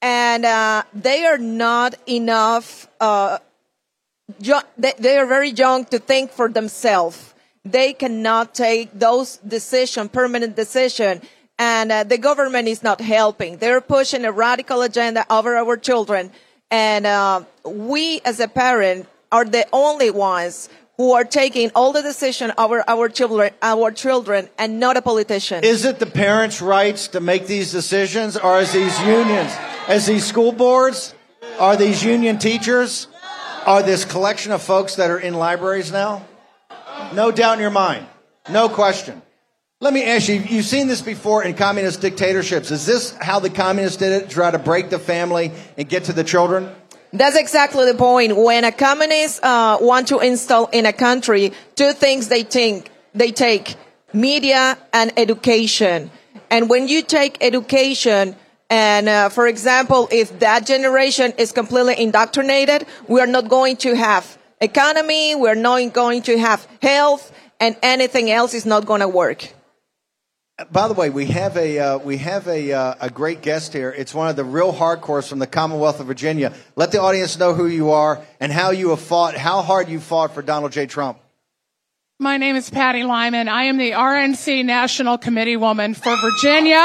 [0.00, 2.88] and uh, they are not enough.
[2.98, 3.38] Uh,
[4.40, 7.29] jo- they, they are very young to think for themselves.
[7.64, 11.20] They cannot take those decision, permanent decision,
[11.58, 13.58] and uh, the government is not helping.
[13.58, 16.32] They're pushing a radical agenda over our children,
[16.70, 22.02] and uh, we, as a parent, are the only ones who are taking all the
[22.02, 25.62] decision over our children, our children, and not a politician.
[25.64, 29.52] Is it the parents' rights to make these decisions, or is these unions,
[29.86, 31.14] as these school boards,
[31.58, 33.06] are these union teachers,
[33.66, 36.26] are this collection of folks that are in libraries now?
[37.12, 38.06] No doubt in your mind,
[38.48, 39.20] no question.
[39.80, 42.70] Let me ask you: You've seen this before in communist dictatorships.
[42.70, 44.30] Is this how the communists did it?
[44.30, 46.70] Try to break the family and get to the children?
[47.12, 48.36] That's exactly the point.
[48.36, 53.32] When a communist uh, want to install in a country, two things they think they
[53.32, 53.74] take:
[54.12, 56.10] media and education.
[56.50, 58.36] And when you take education,
[58.68, 63.96] and uh, for example, if that generation is completely indoctrinated, we are not going to
[63.96, 69.08] have economy, we're not going to have health, and anything else is not going to
[69.08, 69.48] work.
[70.70, 73.94] By the way, we have a uh, we have a uh, a great guest here.
[73.96, 76.52] It's one of the real hardcores from the Commonwealth of Virginia.
[76.76, 80.00] Let the audience know who you are and how you have fought, how hard you
[80.00, 80.84] fought for Donald J.
[80.84, 81.18] Trump.
[82.18, 83.48] My name is Patti Lyman.
[83.48, 86.82] I am the RNC National Committee woman for Virginia.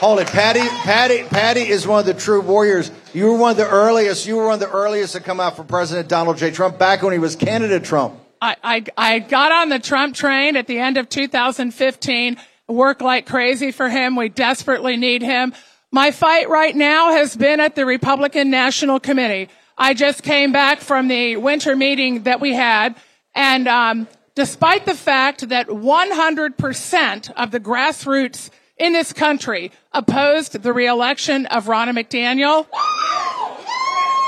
[0.00, 0.60] Hold it, Patti.
[0.60, 1.24] Patti.
[1.24, 2.90] Patti is one of the true warriors.
[3.12, 4.26] You were one of the earliest.
[4.26, 6.52] You were one of the earliest to come out for President Donald J.
[6.52, 8.14] Trump back when he was candidate Trump.
[8.40, 13.26] I, I, I got on the Trump train at the end of 2015, worked like
[13.26, 14.16] crazy for him.
[14.16, 15.52] We desperately need him.
[15.92, 19.50] My fight right now has been at the Republican National Committee.
[19.76, 22.96] I just came back from the winter meeting that we had,
[23.34, 28.48] and um, despite the fact that 100% of the grassroots
[28.80, 32.66] in this country opposed the reelection of Ronna McDaniel,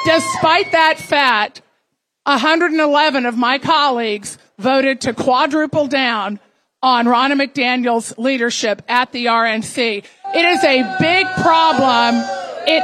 [0.05, 1.62] despite that fact,
[2.25, 6.38] 111 of my colleagues voted to quadruple down
[6.83, 10.05] on Ronna McDaniel's leadership at the RNC.
[10.35, 12.23] It is a big problem.
[12.67, 12.83] It,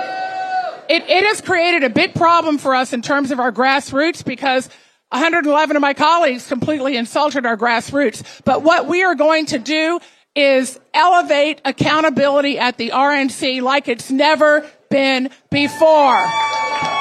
[0.89, 4.71] it, it has created a big problem for us in terms of our grassroots because
[5.11, 8.43] 111 of my colleagues completely insulted our grassroots.
[8.45, 10.01] But what we are going to do
[10.39, 16.17] is elevate accountability at the RNC like it's never been before.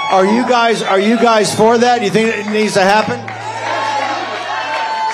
[0.09, 2.01] Are you guys are you guys for that?
[2.01, 3.19] You think it needs to happen?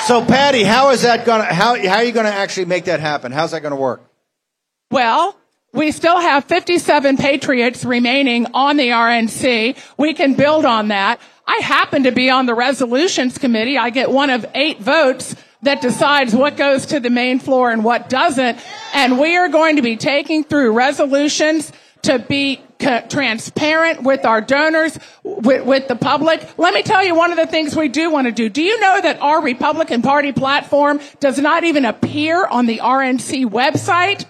[0.07, 3.31] So Patti, how is that gonna how how are you gonna actually make that happen?
[3.33, 4.01] How's that gonna work?
[4.89, 5.35] Well,
[5.73, 9.75] we still have 57 patriots remaining on the RNC.
[9.97, 11.19] We can build on that.
[11.45, 13.77] I happen to be on the resolutions committee.
[13.77, 17.83] I get one of eight votes that decides what goes to the main floor and
[17.83, 18.59] what doesn't.
[18.93, 21.71] And we are going to be taking through resolutions
[22.03, 22.61] to be
[23.09, 26.45] transparent with our donors, with, with, the public.
[26.57, 28.49] Let me tell you one of the things we do want to do.
[28.49, 33.45] Do you know that our Republican Party platform does not even appear on the RNC
[33.45, 34.25] website?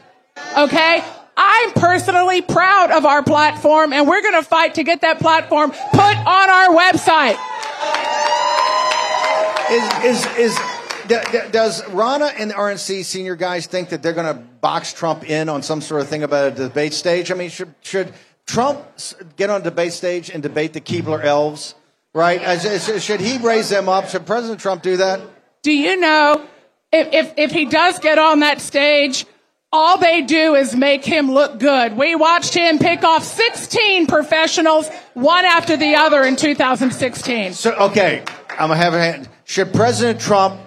[0.56, 1.04] Okay?
[1.36, 5.72] I'm personally proud of our platform and we're going to fight to get that platform
[5.72, 7.40] put on our website.
[9.72, 10.73] Is, is, is,
[11.52, 15.50] does Ronna and the RNC senior guys think that they're going to box Trump in
[15.50, 17.32] on some sort of thing about a debate stage?
[17.32, 18.14] I mean, should, should
[18.46, 18.82] Trump
[19.36, 21.76] get on debate stage and debate the Keebler elves?
[22.14, 22.60] Right?
[23.02, 24.10] Should he raise them up?
[24.10, 25.22] Should President Trump do that?
[25.64, 26.46] Do you know
[26.94, 29.26] if, if, if he does get on that stage,
[29.72, 31.98] all they do is make him look good.
[31.98, 37.54] We watched him pick off 16 professionals, one after the other in 2016.
[37.54, 39.28] So, okay, I'm gonna have a hand.
[39.46, 40.62] Should President Trump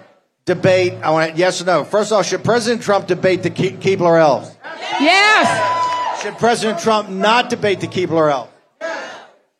[0.47, 0.93] debate?
[1.03, 1.83] I want yes or no.
[1.83, 4.57] First of all, should President Trump debate the Ke- Keebler elves?
[4.99, 6.23] Yes.
[6.23, 8.51] Should President Trump not debate the Keebler elves?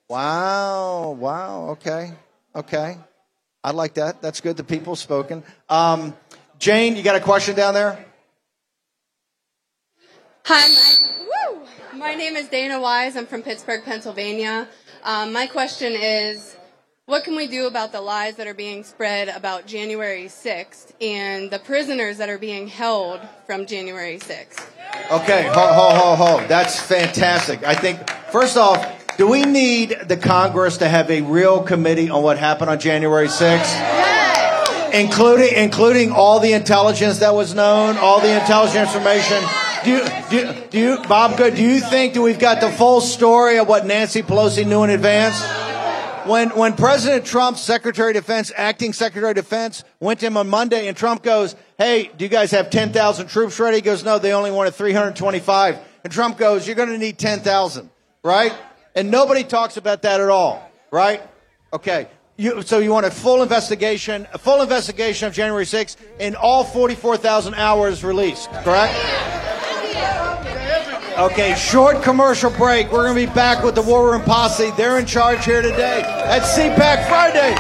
[0.10, 2.14] Wow, wow, okay,
[2.56, 2.98] okay.
[3.62, 4.22] I like that.
[4.22, 4.56] That's good.
[4.56, 5.44] The people spoken.
[5.68, 6.16] Um,
[6.60, 8.06] Jayne, you got a question down there?
[10.46, 10.70] Hi,
[11.92, 13.18] my, my, name is Dana Wise.
[13.18, 14.70] I'm from Pittsburgh, Pennsylvania.
[15.04, 16.56] Um, my question is
[17.08, 21.50] what can we do about the lies that are being spread about January 6th and
[21.50, 24.68] the prisoners that are being held from January 6th?
[25.10, 26.48] Okay, ho, ho, ho, ho.
[26.48, 27.64] That's fantastic.
[27.64, 32.24] I think, first off, do we need the Congress to have a real committee on
[32.24, 33.40] what happened on January 6th?
[33.40, 34.94] Yes.
[34.94, 39.42] Including, including all the intelligence that was known, all the intelligence information
[39.86, 43.00] do you, do, do you, Bob Good, do you think that we've got the full
[43.00, 45.42] story of what Nancy Pelosi knew in advance?
[46.28, 50.50] When, when President Trump's Secretary of Defense, acting Secretary of Defense, went to him on
[50.50, 53.78] Monday and Trump goes, Hey, do you guys have 10,000 troops ready?
[53.78, 55.78] He goes, No, they only wanted 325.
[56.04, 57.90] And Trump goes, You're going to need 10,000,
[58.24, 58.54] right?
[58.96, 61.22] And nobody talks about that at all, right?
[61.72, 62.08] Okay.
[62.36, 66.64] You, so you want a full investigation, a full investigation of January 6th and all
[66.64, 68.94] 44,000 hours released, correct?
[71.18, 72.92] Okay, short commercial break.
[72.92, 74.70] We're going to be back with the War Room Posse.
[74.78, 77.56] They're in charge here today at CPAC Friday.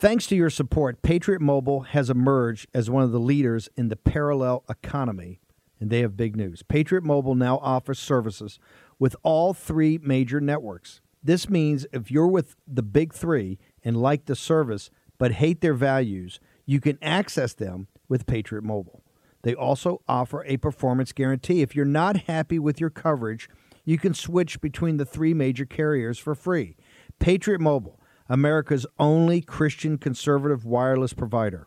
[0.00, 3.96] Thanks to your support, Patriot Mobile has emerged as one of the leaders in the
[3.96, 5.40] parallel economy
[5.80, 6.62] and they have big news.
[6.62, 8.58] Patriot Mobile now offers services
[8.98, 11.00] with all three major networks.
[11.22, 15.74] This means if you're with the big three and like the service but hate their
[15.74, 19.02] values, you can access them with Patriot Mobile.
[19.42, 21.62] They also offer a performance guarantee.
[21.62, 23.48] If you're not happy with your coverage,
[23.84, 26.76] you can switch between the three major carriers for free.
[27.18, 31.66] Patriot Mobile, America's only Christian conservative wireless provider,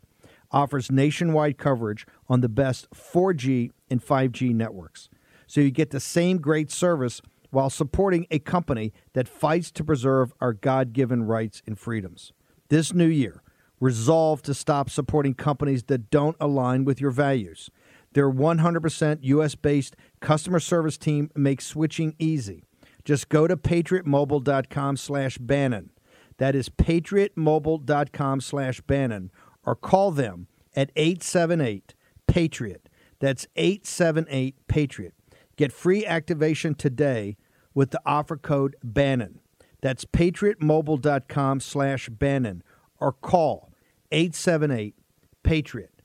[0.52, 5.10] offers nationwide coverage on the best 4G and 5G networks.
[5.48, 10.34] So you get the same great service while supporting a company that fights to preserve
[10.40, 12.32] our God given rights and freedoms.
[12.70, 13.44] This new year,
[13.80, 17.70] resolve to stop supporting companies that don't align with your values.
[18.14, 22.64] Their 100% US based customer service team makes switching easy.
[23.04, 25.90] Just go to patriotmobile.com slash Bannon.
[26.38, 29.32] That is patriotmobile.com slash Bannon
[29.66, 31.94] or call them at 878
[32.28, 32.90] Patriot.
[33.20, 35.14] That's 878 Patriot.
[35.56, 37.38] Get free activation today
[37.74, 39.40] with the offer code Bannon.
[39.82, 42.64] That's patriotmobile.com slash Bannon
[43.00, 43.72] or call
[44.12, 44.96] 878
[45.44, 46.02] Patriot.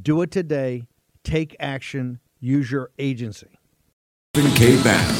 [0.00, 0.84] Do it today.
[1.22, 2.20] Take action.
[2.40, 3.58] Use your agency.
[4.34, 4.82] K.
[4.82, 5.16] Bannon.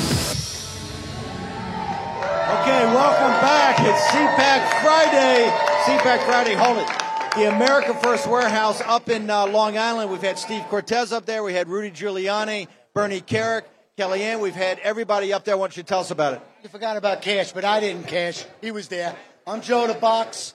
[2.60, 3.76] Okay, welcome back.
[3.80, 5.50] It's CPAC Friday.
[5.84, 6.54] CPAC Friday.
[6.54, 7.03] Hold it.
[7.36, 10.08] The America First Warehouse up in uh, Long Island.
[10.08, 11.42] We've had Steve Cortes up there.
[11.42, 13.64] We had Rudy Giuliani, Bernie Kerik,
[13.98, 14.38] Kellyanne.
[14.38, 15.56] We've had everybody up there.
[15.56, 16.42] Why don't you tell us about it?
[16.62, 18.44] You forgot about Kash, but I didn't, Kash.
[18.60, 19.16] He was there.
[19.48, 20.54] I'm Joe the Box,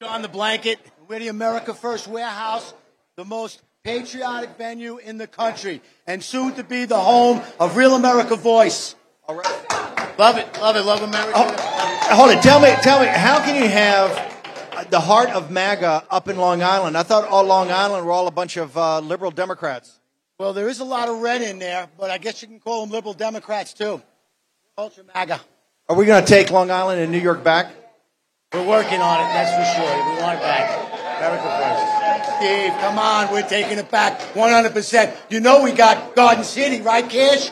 [0.00, 0.78] John the Blanket.
[1.06, 2.72] We're the America First Warehouse,
[3.16, 7.94] the most patriotic venue in the country, and soon to be the home of Real
[7.94, 8.96] America Voice.
[9.28, 10.16] All right.
[10.18, 11.38] Love it, love it, love America.
[12.14, 12.42] Hold it.
[12.42, 14.25] Tell me, tell me, how can you have
[14.90, 16.96] the heart of MAGA up in Long Island?
[16.96, 19.98] I thought all Long Island were all a bunch of uh, liberal Democrats.
[20.38, 22.82] Well, there is a lot of red in there, but I guess you can call
[22.82, 24.02] them liberal Democrats too.
[24.76, 25.40] Ultra MAGA.
[25.88, 27.72] Are we going to take Long Island and New York back?
[28.52, 30.14] We're working on it, that's for sure.
[30.14, 30.96] We want it back.
[31.18, 32.36] America first.
[32.36, 35.16] Steve, come on, we're taking it back 100%.
[35.30, 37.50] You know we got Garden City, right, Kash?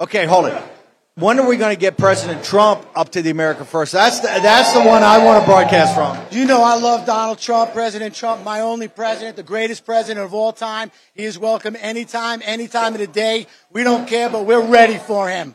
[0.00, 0.71] Okay, hold it.
[1.16, 3.92] When are we going to get President Trump up to the America First?
[3.92, 6.18] That's the, that's the one I want to broadcast from.
[6.30, 10.32] You know I love Donald Trump, President Trump, my only president, the greatest president of
[10.32, 10.90] all time.
[11.12, 13.46] He is welcome anytime, any time of the day.
[13.70, 15.54] We don't care, but we're ready for him.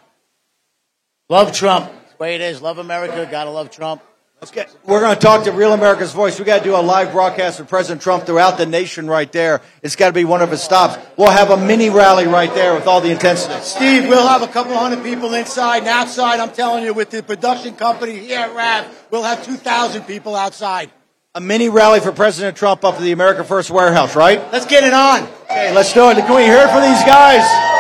[1.28, 1.92] Love Trump.
[1.92, 2.62] That's the way it is.
[2.62, 3.28] Love America.
[3.30, 4.04] Gotta love Trump.
[4.40, 4.76] Let's get.
[4.86, 6.38] We're going to talk to Real America's Voice.
[6.38, 9.62] We got to do a live broadcast of President Trump throughout the nation right there.
[9.82, 10.96] It's got to be one of his stops.
[11.18, 13.60] We'll have a mini rally right there with all the intensity.
[13.64, 16.40] Steve, we'll have a couple hundred people inside and outside.
[16.40, 20.92] I'm telling you, with the production company here at RAV, we'll have 2,000 people outside.
[21.34, 24.40] A mini rally for President Trump up at the America First Warehouse, right?
[24.52, 25.24] Let's get it on.
[25.46, 26.16] Okay, let's do it.
[26.16, 27.77] Can we hear it for these guys?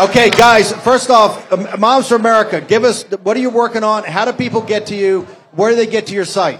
[0.00, 4.02] Okay, guys, first off, um, Moms for America, give us what are you working on?
[4.04, 5.26] How do people get to you?
[5.52, 6.58] Where do they get to your site?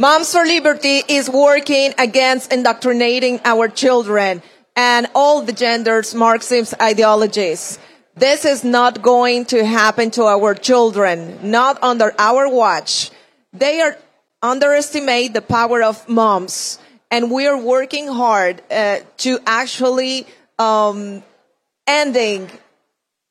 [0.00, 4.42] Moms for Liberty is working against indoctrinating our children
[4.74, 7.78] and all the genders Marxist ideologies.
[8.16, 13.12] This is not going to happen to our children, not under our watch.
[13.52, 13.96] They are
[14.42, 20.26] underestimate the power of moms, and we are working hard uh, to actually
[20.58, 21.22] um,
[21.86, 22.50] ending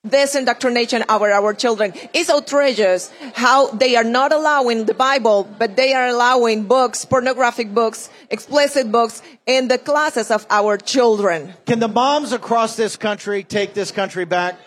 [0.04, 1.94] this indoctrination of our, our children.
[2.14, 7.74] It's outrageous how they are not allowing the Bible, but they are allowing books, pornographic
[7.74, 11.54] books, explicit books in the classes of our children.
[11.66, 14.60] Can the moms across this country take this country back?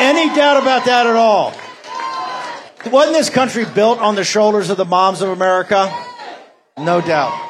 [0.00, 1.54] Any doubt about that at all?
[2.90, 5.92] Wasn't this country built on the shoulders of the moms of America?
[6.76, 7.49] No doubt.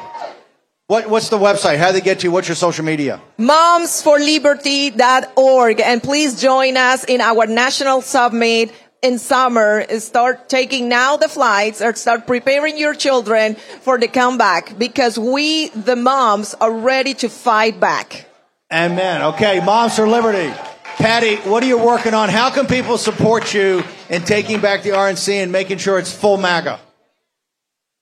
[0.91, 1.77] What, what's the website?
[1.77, 2.33] How do they get to you?
[2.33, 3.21] What's your social media?
[3.39, 5.79] Momsforliberty.org.
[5.79, 9.85] And please join us in our national summit in summer.
[9.99, 15.69] Start taking now the flights or start preparing your children for the comeback because we,
[15.69, 18.25] the moms, are ready to fight back.
[18.69, 19.21] Amen.
[19.21, 20.53] Okay, Moms for Liberty.
[20.97, 22.27] Patti, what are you working on?
[22.27, 26.35] How can people support you in taking back the RNC and making sure it's full
[26.35, 26.81] MAGA?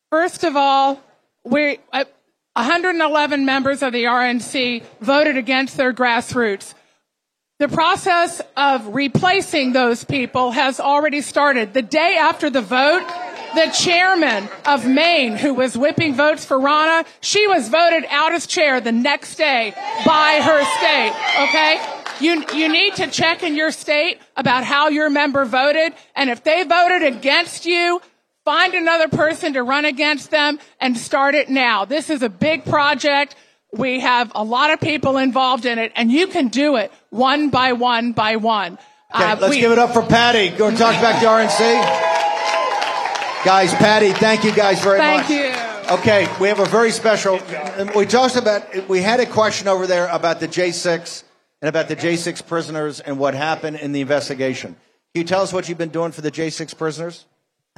[0.10, 1.00] First of all,
[1.44, 1.78] we,
[2.54, 6.74] 111 members of the RNC voted against their grassroots.
[7.60, 11.74] The process of replacing those people has already started.
[11.74, 13.06] The day after the vote,
[13.54, 18.48] the chairman of Maine, who was whipping votes for Ronna, she was voted out as
[18.48, 19.74] chair the next day
[20.06, 21.14] by her state.
[21.50, 22.00] Okay?
[22.22, 25.94] You, you need to check in your state about how your member voted.
[26.16, 28.02] And if they voted against you,
[28.50, 31.86] find another person to run against them and start it now.
[31.86, 33.36] This is a big project.
[33.72, 37.52] We have a lot of people involved in it and you can do it one
[37.52, 38.80] by one by one.
[39.14, 40.50] Okay, Uh, let's we- give it up for Patti.
[40.50, 41.80] Go talk back to RNC.
[43.46, 45.28] Guys, Patti, thank you guys very Thank much.
[45.28, 45.94] Thank you.
[45.98, 47.40] Okay, we have a very special.
[47.96, 48.90] We talked about.
[48.90, 51.24] We had a question over there about the J6
[51.62, 54.76] and about the J6 prisoners and what happened in the investigation.
[55.14, 57.26] Can you tell us what you've been doing for the J6 prisoners?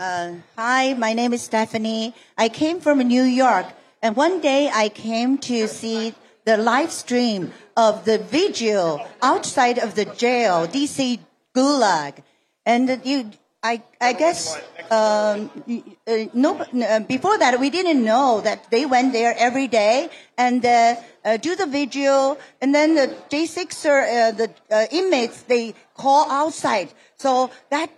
[0.02, 2.16] Uh, hi, my name is Stephanie.
[2.36, 3.68] I came from New York,
[4.02, 9.94] and one day I came to see the live stream of the vigil outside of
[9.94, 11.20] the jail, DC
[11.54, 12.24] Gulag,
[12.66, 13.30] and you.
[13.64, 14.58] I, I guess
[14.90, 15.52] um,
[16.08, 20.66] uh, no, uh, before that we didn't know that they went there every day and
[20.66, 26.92] uh, uh, do the vigil and then the J6 uh, the inmates they call outside
[27.18, 27.92] so that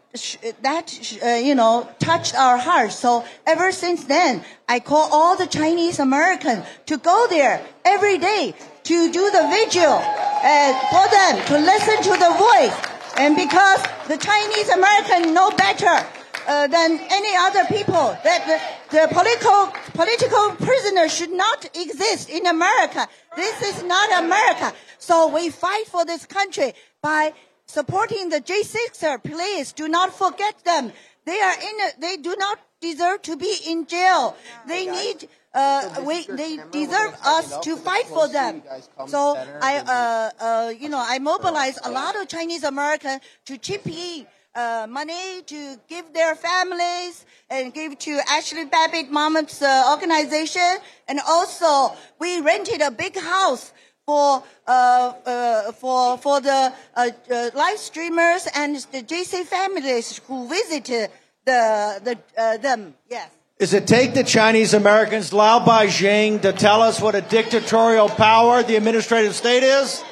[0.62, 5.48] that uh, you know touched our hearts so ever since then I call all the
[5.48, 8.54] Chinese Americans to go there every day
[8.84, 14.18] to do the vigil uh, for them to listen to the voice and because the
[14.18, 16.06] Chinese American know better
[16.48, 18.44] uh, than any other people, that
[18.90, 23.08] the, the political political prisoners should not exist in America.
[23.36, 24.74] This is not America.
[24.98, 27.34] So we fight for this country by
[27.74, 29.24] supporting the J6er.
[29.24, 30.92] Please do not forget them.
[31.26, 31.76] They are in.
[31.86, 34.36] A, they do not deserve to be in jail.
[34.68, 35.28] They need.
[35.54, 38.64] Uh, we, they deserve us to fight for them.
[39.06, 43.86] So I, uh, uh, you know, I mobilize a lot of Chinese Americans to chip
[43.86, 50.78] in uh, money to give their families and give to Ashley Babbitt Mom's uh, organization.
[51.08, 53.74] And also, we rented a big house
[54.06, 60.48] for uh, uh, for for the uh, uh, live streamers and the JC families who
[60.48, 61.10] visited
[61.46, 62.96] the the uh, them.
[63.10, 63.30] Yes.
[63.60, 68.62] Does it take the Chinese Americans, Lao Beijing, to tell us what a dictatorial power
[68.64, 70.04] the administrative state is?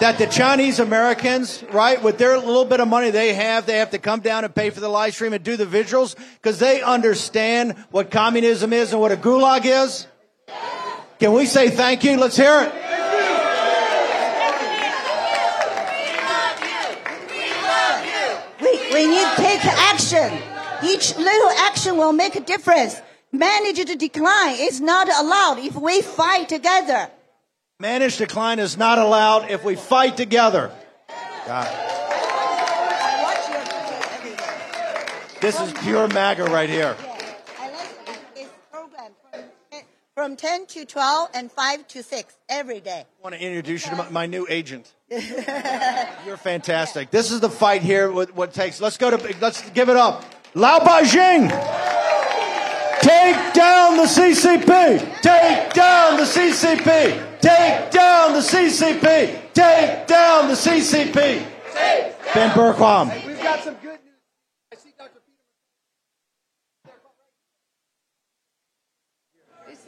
[0.00, 3.90] That the Chinese Americans, right, with their little bit of money they have, they have
[3.90, 6.82] to come down and pay for the live stream and do the visuals because they
[6.82, 10.06] understand what communism is and what a gulag is?
[11.18, 12.16] Can we say thank you?
[12.16, 13.09] Let's hear it.
[19.00, 20.38] We, need to take action.
[20.84, 23.00] Each little action will make a difference.
[23.32, 27.08] Manage to decline is not allowed if we fight together.
[27.78, 30.70] Managed decline is not allowed if we fight together.
[35.40, 36.94] This is pure MAGA right here.
[40.20, 43.06] From 10 to 12 and 5 to 6 every day.
[43.06, 44.92] I want to introduce you to my, my new agent.
[45.08, 47.10] You're fantastic.
[47.10, 48.12] This is the fight here.
[48.12, 48.82] What, what takes?
[48.82, 49.36] Let's go to.
[49.40, 50.26] Let's give it up.
[50.54, 51.48] Lao Beijing,
[53.00, 55.22] take down the CCP.
[55.22, 57.40] Take down the CCP.
[57.40, 59.54] Take down the CCP.
[59.54, 61.46] Take down the CCP.
[62.34, 63.26] Ben Bergquam.
[63.26, 64.18] We've got some good news.
[64.70, 65.20] I see Dr.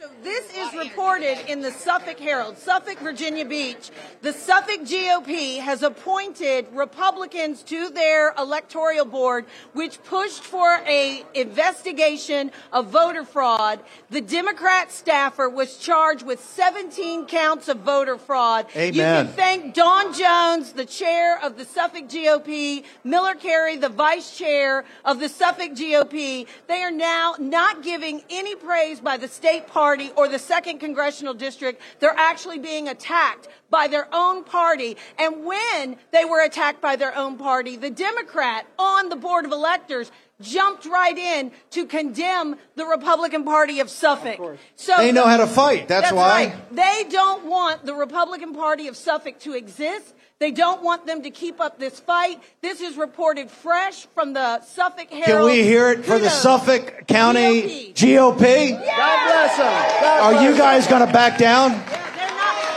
[0.03, 3.91] So this is reported in the Suffolk Herald, Suffolk, Virginia Beach.
[4.21, 12.51] The Suffolk GOP has appointed Republicans to their electoral board, which pushed for a investigation
[12.71, 13.81] of voter fraud.
[14.09, 18.67] The Democrat staffer was charged with 17 counts of voter fraud.
[18.75, 18.93] Amen.
[18.93, 24.37] You can thank Don Jones, the chair of the Suffolk GOP, Miller Carey, the vice
[24.37, 26.47] chair of the Suffolk GOP.
[26.67, 31.33] They are now not giving any praise by the state party or the second congressional
[31.33, 31.81] district.
[31.99, 34.97] They're actually being attacked by their own party.
[35.17, 39.51] And when they were attacked by their own party, the Democrat on the board of
[39.51, 40.11] electors
[40.41, 44.59] jumped right in to condemn the Republican Party of Suffolk.
[44.75, 45.87] So They know how to fight.
[45.87, 46.45] That's why.
[46.47, 46.75] right.
[46.75, 50.13] They don't want the Republican Party of Suffolk to exist.
[50.39, 52.41] They don't want them to keep up this fight.
[52.61, 55.25] This is reported fresh from the Suffolk Herald.
[55.25, 58.71] Can we hear it for the Suffolk County GOP?
[58.71, 60.23] God bless them.
[60.23, 61.71] Are you guys going to back down?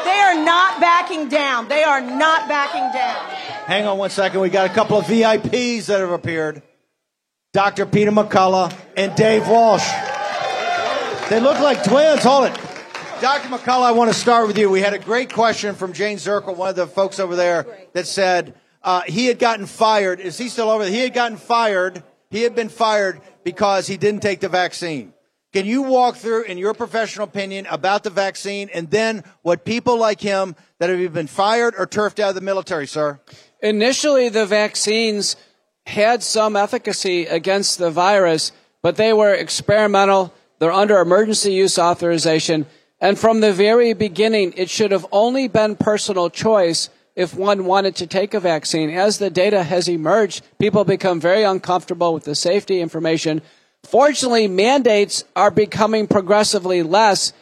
[0.04, 1.68] They are not backing down.
[1.68, 3.16] They are not backing down.
[3.66, 4.40] Hang on one second.
[4.40, 6.62] We got a couple of VIPs that have appeared.
[7.52, 7.86] Dr.
[7.86, 9.88] Peter McCullough and Dave Walsh.
[11.30, 12.22] They look like twins.
[12.22, 12.65] Hold it.
[13.20, 13.48] Dr.
[13.48, 14.68] McCullough, I want to start with you.
[14.68, 18.06] We had a great question from Jayne Zirkle, one of the folks over there, that
[18.06, 20.20] said uh, he had gotten fired.
[20.20, 20.92] Is he still over there?
[20.92, 22.02] He had gotten fired.
[22.30, 25.14] He had been fired because he didn't take the vaccine.
[25.54, 29.96] Can you walk through, in your professional opinion, about the vaccine and then what people
[29.96, 33.18] like him that have been fired or turfed out of the military, sir?
[33.62, 35.36] Initially, the vaccines
[35.86, 38.52] had some efficacy against the virus,
[38.82, 40.34] but they were experimental.
[40.58, 42.66] They're under emergency use authorization.
[43.00, 47.96] And from the very beginning, it should have only been personal choice if one wanted
[47.96, 48.90] to take a vaccine.
[48.90, 53.42] As the data has emerged, people become very uncomfortable with the safety information.
[53.84, 57.32] Fortunately, mandates are becoming progressively less.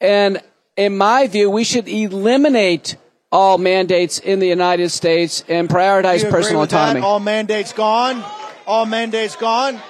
[0.00, 0.40] And
[0.76, 2.96] in my view, we should eliminate
[3.32, 6.82] all mandates in the United States and prioritize Do you agree personal with that?
[6.82, 7.06] autonomy.
[7.06, 8.24] All mandates gone.
[8.66, 9.80] All mandates gone.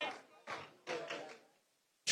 [0.00, 0.08] Sure,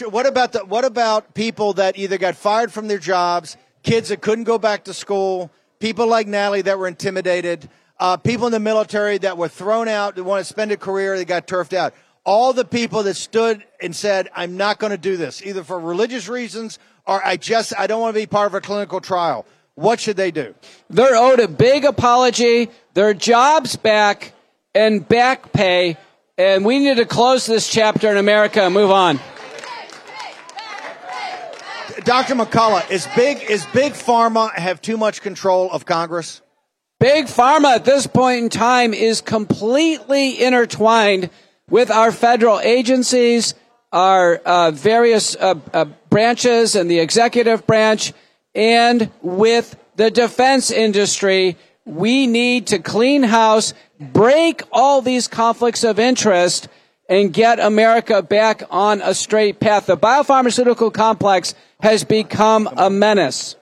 [0.01, 4.21] What about the, what about people that either got fired from their jobs, kids that
[4.21, 7.69] couldn't go back to school, people like Natalie that were intimidated,
[7.99, 11.17] uh, people in the military that were thrown out, that want to spend a career,
[11.17, 11.95] they got turfed out.
[12.25, 15.81] All the people that stood and said, "I'm not going to do this," either for
[15.81, 19.47] religious reasons or I just I don't want to be part of a clinical trial.
[19.75, 20.55] What should they do?
[20.91, 24.35] They're owed a big apology, their jobs back,
[24.75, 25.97] and back pay.
[26.37, 29.19] And we need to close this chapter in America and move on.
[32.05, 32.35] Dr.
[32.35, 36.43] McCullough, is big is big pharma have too much control of Congress?
[37.01, 41.31] Big Pharma at this point in time is completely intertwined
[41.71, 43.55] with our federal agencies,
[43.93, 48.13] our uh, various uh, uh, branches and the executive branch,
[48.53, 51.57] and with the defense industry.
[51.85, 56.69] We need to clean house, break all these conflicts of interest,
[57.09, 59.87] and get America back on a straight path.
[59.87, 63.57] The biopharmaceutical complex has become a menace.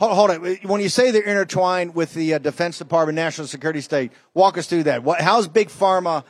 [0.00, 0.64] Hold, hold it.
[0.64, 4.66] When you say they're intertwined with the uh, Defense Department, National Security State, walk us
[4.66, 5.04] through that.
[5.04, 6.24] What, how's Big Pharma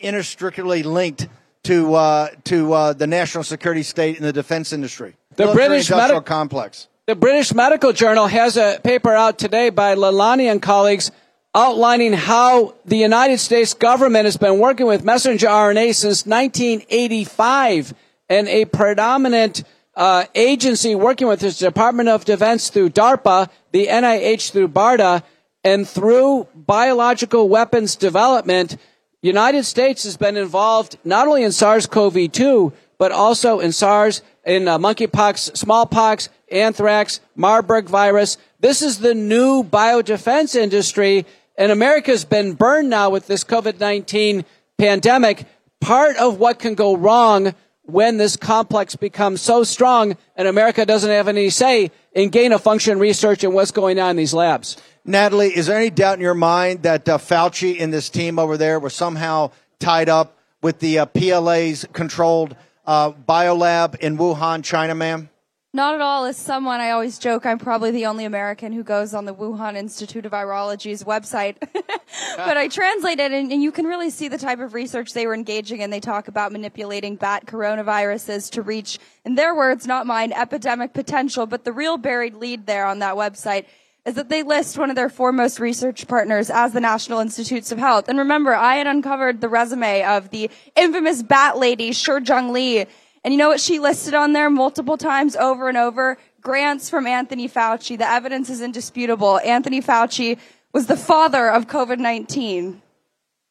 [0.00, 1.28] inextricably linked
[1.64, 5.16] to uh, to uh, the national security state and the defense industry?
[5.36, 6.88] The Military British industrial medi- complex.
[7.06, 11.10] The British Medical Journal has a paper out today by Lalani and colleagues
[11.54, 17.94] outlining how the United States government has been working with messenger RNA since 1985
[18.28, 19.62] and a predominant
[19.94, 25.22] uh, agency working with the Department of Defense through DARPA, the NIH through BARDA,
[25.62, 28.76] and through biological weapons development,
[29.22, 34.78] United States has been involved not only in SARS-CoV-2, but also in SARS, in uh,
[34.78, 38.36] monkeypox, smallpox, anthrax, Marburg virus.
[38.60, 41.24] This is the new biodefense industry,
[41.56, 44.44] and America's been burned now with this COVID-19
[44.78, 45.46] pandemic.
[45.80, 51.10] Part of what can go wrong when this complex becomes so strong and America doesn't
[51.10, 54.76] have any say in gain of function research and what's going on in these labs.
[55.04, 58.56] Natalie, is there any doubt in your mind that uh, Fauci and this team over
[58.56, 64.94] there were somehow tied up with the uh, PLA's controlled uh, biolab in Wuhan, China,
[64.94, 65.28] ma'am?
[65.74, 66.24] Not at all.
[66.24, 69.74] As someone, I always joke I'm probably the only American who goes on the Wuhan
[69.74, 71.56] Institute of Virology's website.
[72.36, 75.34] but I translated and, and you can really see the type of research they were
[75.34, 75.90] engaging in.
[75.90, 81.44] They talk about manipulating bat coronaviruses to reach, in their words, not mine, epidemic potential.
[81.44, 83.64] But the real buried lead there on that website
[84.04, 87.78] is that they list one of their foremost research partners as the National Institutes of
[87.78, 88.08] Health.
[88.08, 92.86] And remember, I had uncovered the resume of the infamous bat lady, Shi Zhengli.
[93.24, 96.18] And you know what she listed on there multiple times over and over?
[96.42, 97.96] Grants from Anthony Fauci.
[97.96, 99.40] The evidence is indisputable.
[99.40, 100.38] Anthony Fauci
[100.74, 102.80] was the father of COVID-19.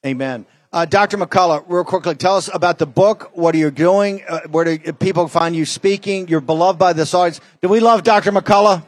[0.06, 0.46] Amen.
[0.72, 1.18] Uh, Dr.
[1.18, 3.32] McCullough, real quickly, tell us about the book.
[3.34, 4.24] What are you doing?
[4.28, 6.28] Uh, where do people find you speaking?
[6.28, 7.42] You're beloved by this audience.
[7.62, 8.32] Do we love Dr.
[8.32, 8.84] McCullough?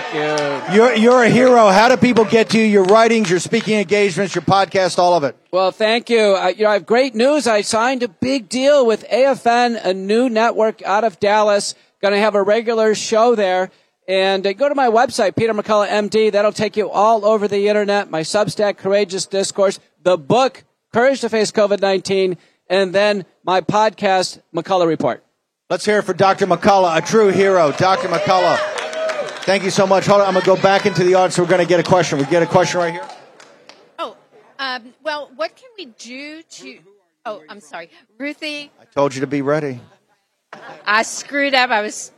[0.00, 0.74] Thank you.
[0.74, 1.68] You're, you're a hero.
[1.68, 2.64] How do people get to you?
[2.64, 5.36] Your writings, your speaking engagements, your podcast, all of it.
[5.52, 6.20] Well, thank you.
[6.20, 7.46] Uh, you know, I have great news.
[7.46, 11.74] I signed a big deal with AFN, a new network out of Dallas.
[12.00, 13.70] Going to have a regular show there.
[14.08, 16.32] And uh, go to my website, Peter McCullough MD.
[16.32, 18.10] That'll take you all over the internet.
[18.10, 22.36] My Substack, Courageous Discourse, the book, Courage to Face COVID-19,
[22.68, 25.22] and then my podcast, McCullough Report.
[25.68, 26.48] Let's hear it for Dr.
[26.48, 27.70] McCullough, a true hero.
[27.70, 28.08] Dr.
[28.08, 28.58] McCullough,
[29.42, 30.06] thank you so much.
[30.06, 31.38] Hold on, I'm going to go back into the audience.
[31.38, 32.18] We're going to get a question.
[32.18, 33.08] We get a question right here.
[33.98, 34.16] Oh,
[34.58, 36.78] um, well, what can we do to?
[37.26, 38.70] Oh, I'm sorry, Ruthie.
[38.80, 39.80] I told you to be ready.
[40.84, 41.70] I screwed up.
[41.70, 42.12] I was.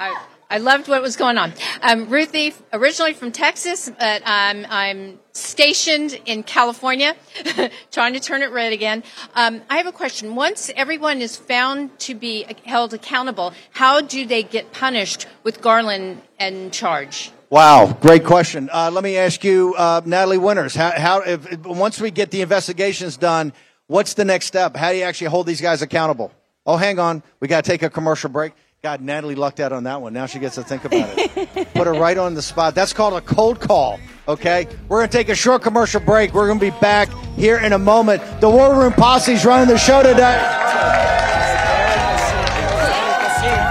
[0.00, 0.20] I,
[0.52, 1.54] I loved what was going on.
[1.80, 7.16] Um, Ruthie, originally from Texas, but um, I'm stationed in California,
[7.90, 9.02] trying to turn it red again.
[9.34, 10.34] Um, I have a question.
[10.34, 16.20] Once everyone is found to be held accountable, how do they get punished with Garland
[16.38, 17.30] in charge?
[17.48, 18.68] Wow, great question.
[18.70, 22.42] Uh, let me ask you, uh, Natalie Winters, how, how if- once we get the
[22.42, 23.54] investigations done,
[23.86, 24.76] what's the next step?
[24.76, 26.30] How do you actually hold these guys accountable?
[26.66, 28.52] Oh, hang on, we got to take a commercial break.
[28.82, 30.12] God, Natalie lucked out on that one.
[30.12, 31.72] Now she gets to think about it.
[31.74, 32.74] Put her right on the spot.
[32.74, 34.00] That's called a cold call.
[34.26, 36.34] Okay, we're gonna take a short commercial break.
[36.34, 38.20] We're gonna be back here in a moment.
[38.40, 40.34] The War Room Posse's running the show today.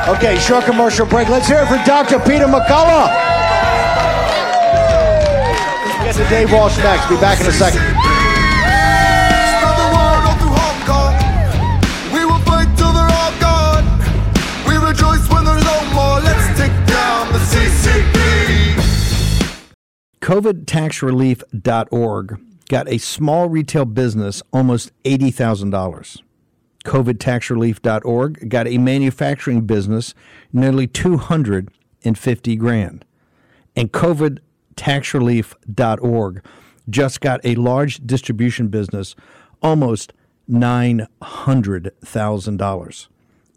[0.08, 1.28] Okay, short commercial break.
[1.28, 2.18] Let's hear it for Dr.
[2.20, 3.12] Peter McCullough.
[6.06, 7.10] Get to Dave Walsh next.
[7.10, 8.11] Be back in a second.
[20.32, 26.22] COVIDtaxrelief.org got a small retail business almost $80,000.
[26.86, 30.14] COVIDtaxrelief.org got a manufacturing business
[30.54, 33.04] nearly 250 grand.
[33.76, 36.46] And COVIDtaxrelief.org
[36.90, 39.18] just got a large distribution business
[39.62, 40.14] almost
[40.50, 43.08] $900,000.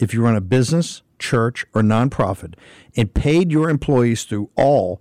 [0.00, 2.54] If you run a business, church, or nonprofit
[2.96, 5.00] and paid your employees through all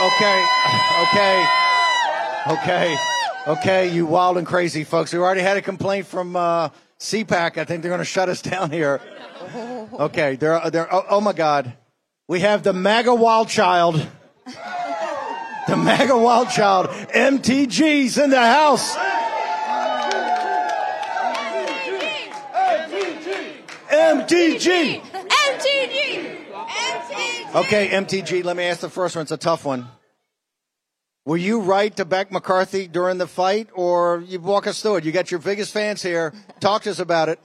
[0.00, 0.46] Okay,
[1.02, 1.46] okay,
[2.48, 2.98] okay,
[3.46, 3.88] okay.
[3.90, 5.12] You wild and crazy folks.
[5.12, 7.58] We already had a complaint from uh, CPAC.
[7.58, 9.00] I think they're going to shut us down here.
[9.92, 10.92] Okay, they're they're.
[10.92, 11.72] Oh, oh my God,
[12.28, 14.06] we have the MAGA wild child.
[15.68, 16.86] The MAGA wild child.
[16.86, 18.96] MTG's in the house.
[23.90, 25.00] MTG.
[25.00, 25.00] MTG!
[25.00, 25.97] MTG!
[27.54, 29.22] Okay, MTG, let me ask the first one.
[29.22, 29.88] It's a tough one.
[31.24, 35.04] Were you right to back McCarthy during the fight, or you walk us through it?
[35.04, 36.34] You got your biggest fans here.
[36.60, 37.40] Talk to us about it.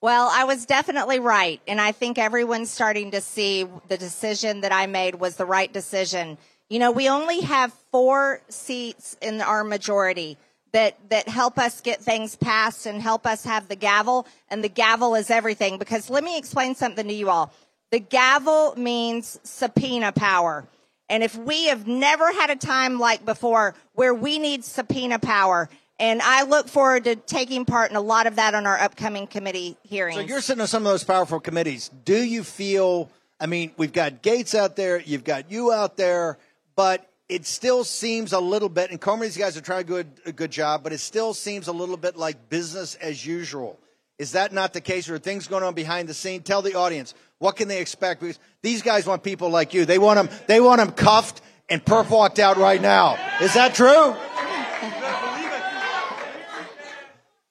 [0.00, 1.60] Well, I was definitely right.
[1.68, 5.72] And I think everyone's starting to see the decision that I made was the right
[5.72, 6.38] decision.
[6.68, 10.38] You know, we only have four seats in our majority
[10.72, 14.26] that, that help us get things passed and help us have the gavel.
[14.50, 17.52] And the gavel is everything because let me explain something to you all.
[17.90, 20.68] The gavel means subpoena power.
[21.08, 25.68] And if we have never had a time like before where we need subpoena power,
[25.98, 29.26] and I look forward to taking part in a lot of that on our upcoming
[29.26, 30.16] committee hearings.
[30.16, 31.90] So you're sitting on some of those powerful committees.
[32.04, 33.10] Do you feel?
[33.40, 36.38] I mean, we've got Gaetz out there, you've got you out there,
[36.74, 38.90] but it still seems a little bit.
[38.90, 41.68] And Comer, these guys are trying to do a good job, but it still seems
[41.68, 43.78] a little bit like business as usual.
[44.18, 45.08] Is that not the case?
[45.08, 46.42] Or are things going on behind the scene?
[46.42, 48.20] Tell the audience what can they expect?
[48.20, 49.84] Because these guys want people like you.
[49.84, 50.38] They want them.
[50.46, 53.18] They want them cuffed and perp walked out right now.
[53.40, 54.14] Is that true?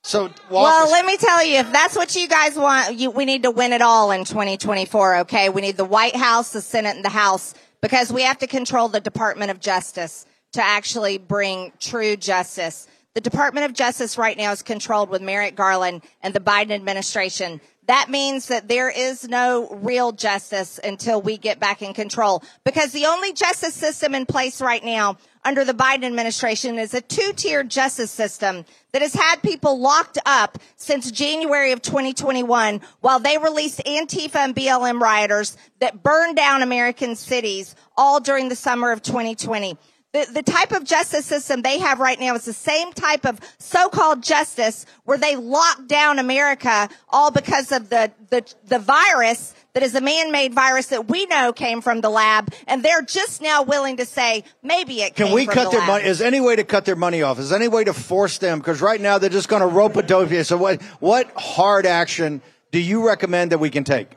[0.04, 3.42] So, well, let me tell you, if that's what you guys want, you, we need
[3.42, 5.18] to win it all in 2024.
[5.22, 8.48] Okay, we need the White House, the Senate, and the House because we have to
[8.48, 12.88] control the Department of Justice to actually bring true justice.
[13.16, 17.62] The Department of Justice right now is controlled with Merrick Garland and the Biden administration.
[17.88, 22.92] That means that there is no real justice until we get back in control because
[22.92, 27.64] the only justice system in place right now under the Biden administration is a two-tier
[27.64, 33.82] justice system that has had people locked up since January of 2021 while they released
[33.86, 39.78] Antifa and BLM rioters that burned down American cities all during the summer of 2020.
[40.16, 43.38] The, the type of justice system they have right now is the same type of
[43.60, 49.84] so-called justice where they lock down America all because of the, the, the virus that
[49.84, 53.64] is a man-made virus that we know came from the lab, and they're just now
[53.64, 55.90] willing to say maybe it Can we cut the their lab.
[55.90, 56.06] money?
[56.06, 57.38] Is any way to cut their money off?
[57.38, 58.60] Is any way to force them?
[58.60, 60.32] Because right now they're just going to rope a dope.
[60.46, 60.82] So what?
[61.02, 62.42] What hard action
[62.72, 64.12] do you recommend that we can take?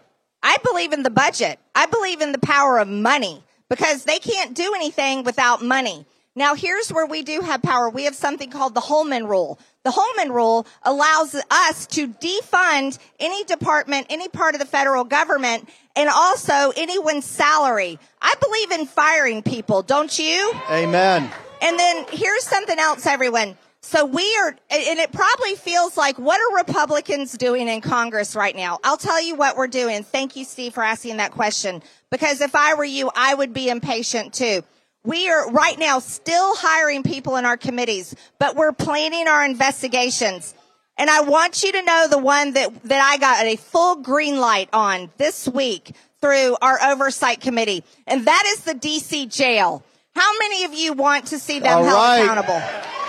[0.44, 1.58] I believe in the budget.
[1.74, 6.06] I believe in the power of money because they can't do anything without money.
[6.34, 7.90] Now, here's where we do have power.
[7.90, 9.58] We have something called the Holman Rule.
[9.82, 15.68] The Holman Rule allows us to defund any department, any part of the federal government,
[15.96, 17.98] and also anyone's salary.
[18.22, 20.52] I believe in firing people, don't you?
[20.70, 21.28] Amen.
[21.60, 23.56] And then here's something else, everyone.
[23.88, 28.54] So we are, and it probably feels like, what are Republicans doing in Congress right
[28.54, 28.78] now?
[28.84, 30.02] I'll tell you what we're doing.
[30.02, 31.82] Thank you, Steve, for asking that question.
[32.10, 34.62] Because if I were you, I would be impatient too.
[35.04, 40.54] We are right now still hiring people in our committees, but we're planning our investigations.
[40.98, 44.38] And I want you to know the one that, that I got a full green
[44.38, 47.82] light on this week through our oversight committee.
[48.06, 49.82] And that is the DC jail.
[50.14, 52.22] How many of you want to see them All held right.
[52.22, 53.07] accountable?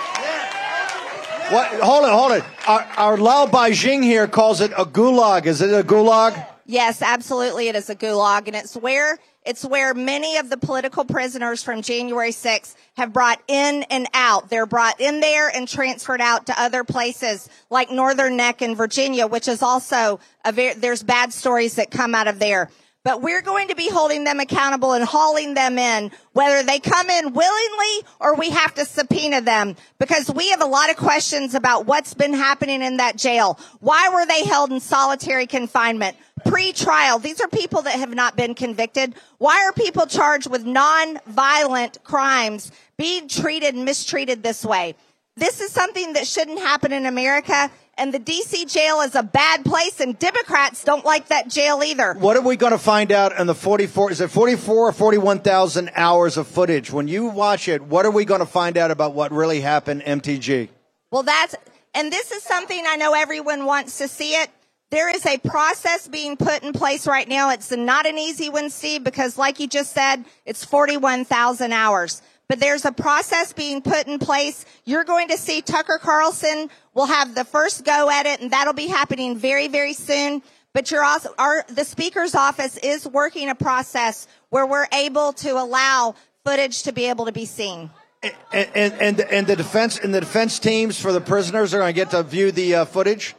[1.49, 1.67] What?
[1.81, 2.43] Hold it, hold it.
[2.67, 5.47] Our, our Lao Beijing here calls it a gulag.
[5.47, 6.45] Is it a gulag?
[6.67, 7.69] Yes, absolutely.
[7.69, 11.81] It is a gulag and it's where, it's where many of the political prisoners from
[11.81, 14.51] January 6th have brought in and out.
[14.51, 19.25] They're brought in there and transferred out to other places like Northern Neck in Virginia,
[19.25, 22.69] which is also a very, there's bad stories that come out of there.
[23.05, 27.09] But we're going to be holding them accountable and hauling them in, whether they come
[27.09, 31.55] in willingly or we have to subpoena them because we have a lot of questions
[31.55, 33.57] about what's been happening in that jail.
[33.79, 36.17] Why were they held in solitary confinement?
[36.45, 37.19] Pre-trial.
[37.19, 39.15] These are people that have not been convicted.
[39.37, 44.95] Why are people charged with non-violent crimes being treated and mistreated this way?
[45.37, 47.71] This is something that shouldn't happen in America.
[47.99, 52.13] And the DC jail is a bad place and Democrats don't like that jail either.
[52.13, 55.91] What are we going to find out in the 44, is it 44 or 41,000
[55.93, 56.93] hours of footage?
[56.93, 60.03] When you watch it, what are we going to find out about what really happened
[60.03, 60.69] MTG?
[61.11, 61.55] Well, that's,
[61.93, 64.49] and this is something I know everyone wants to see it.
[64.91, 67.51] There is a process being put in place right now.
[67.51, 72.21] It's not an easy one, Steve, because like you just said, it's 41,000 hours.
[72.49, 74.65] But there's a process being put in place.
[74.83, 78.73] You're going to see Tucker Carlson will have the first go at it, and that'll
[78.73, 80.41] be happening very, very soon.
[80.73, 85.51] But you're also, our, the speaker's office is working a process where we're able to
[85.51, 87.91] allow footage to be able to be seen.
[88.23, 91.93] And, and, and, and the defense, and the defense teams for the prisoners are going
[91.93, 93.35] to get to view the uh, footage?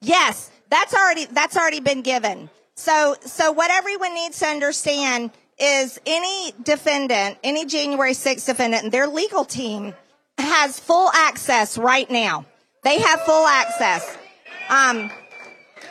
[0.00, 2.48] Yes, that's already, that's already been given.
[2.74, 5.30] So, so what everyone needs to understand
[5.60, 9.94] is any defendant, any January 6th defendant and their legal team
[10.38, 12.46] has full access right now.
[12.82, 14.16] They have full access.
[14.70, 15.10] Um,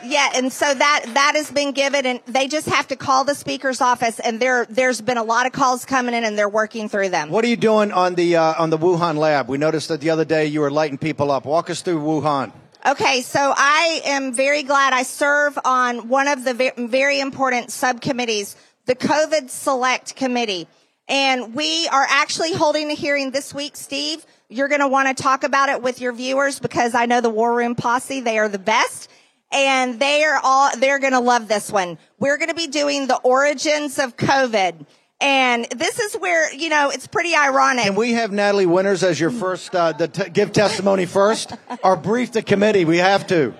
[0.04, 3.34] yeah, and so that that has been given, and they just have to call the
[3.34, 6.88] speaker's office, and there there's been a lot of calls coming in, and they're working
[6.88, 7.30] through them.
[7.30, 9.48] What are you doing on the uh, on the Wuhan lab?
[9.48, 11.44] We noticed that the other day you were lighting people up.
[11.44, 12.52] Walk us through Wuhan.
[12.86, 18.56] Okay, so I am very glad I serve on one of the very important subcommittees,
[18.90, 20.66] the COVID Select Committee.
[21.06, 24.26] And we are actually holding a hearing this week, Steve.
[24.48, 27.30] You're going to want to talk about it with your viewers because I know the
[27.30, 29.08] War Room Posse, they are the best.
[29.52, 31.98] And they are all, they're going to love this one.
[32.18, 34.84] We're going to be doing the origins of COVID.
[35.20, 37.84] And this is where, you know, it's pretty ironic.
[37.84, 41.52] Can we have Natalie Winters as your first, uh, the t- give testimony first?
[41.84, 42.84] or brief the committee?
[42.84, 43.54] We have to.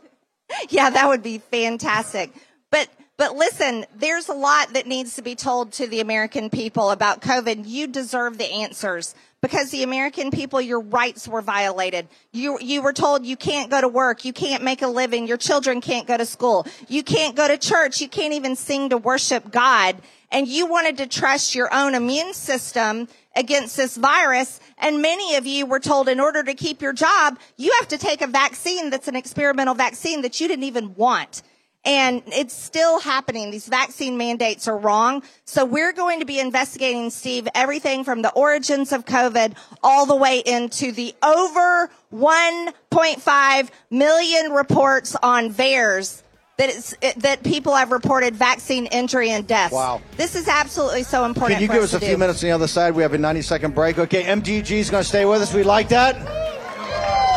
[0.70, 2.32] yeah, that would be fantastic.
[2.70, 6.90] But but listen, there's a lot that needs to be told to the American people
[6.90, 7.62] about COVID.
[7.66, 12.08] You deserve the answers because the American people, your rights were violated.
[12.32, 14.24] You, you were told you can't go to work.
[14.24, 15.28] You can't make a living.
[15.28, 16.66] Your children can't go to school.
[16.88, 18.00] You can't go to church.
[18.00, 19.96] You can't even sing to worship God.
[20.32, 23.06] And you wanted to trust your own immune system
[23.36, 24.58] against this virus.
[24.78, 27.98] And many of you were told in order to keep your job, you have to
[27.98, 31.42] take a vaccine that's an experimental vaccine that you didn't even want.
[31.84, 33.50] And it's still happening.
[33.50, 35.22] These vaccine mandates are wrong.
[35.44, 40.16] So we're going to be investigating, Steve, everything from the origins of COVID all the
[40.16, 46.22] way into the over 1.5 million reports on VAERS
[46.56, 49.72] that it's, it, that people have reported vaccine injury and death.
[49.72, 50.00] Wow.
[50.16, 51.58] This is absolutely so important.
[51.58, 52.18] Can you give us us a few do.
[52.18, 52.94] minutes on the other side?
[52.94, 53.98] We have a 90 second break.
[53.98, 55.52] Okay, MTG is going to stay with us.
[55.52, 56.14] We like that.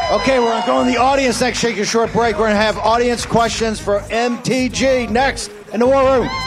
[0.10, 1.60] Okay, we're going to go in the audience next.
[1.60, 2.36] Take a short break.
[2.36, 6.47] We're going to have audience questions for MTG next in the War Room.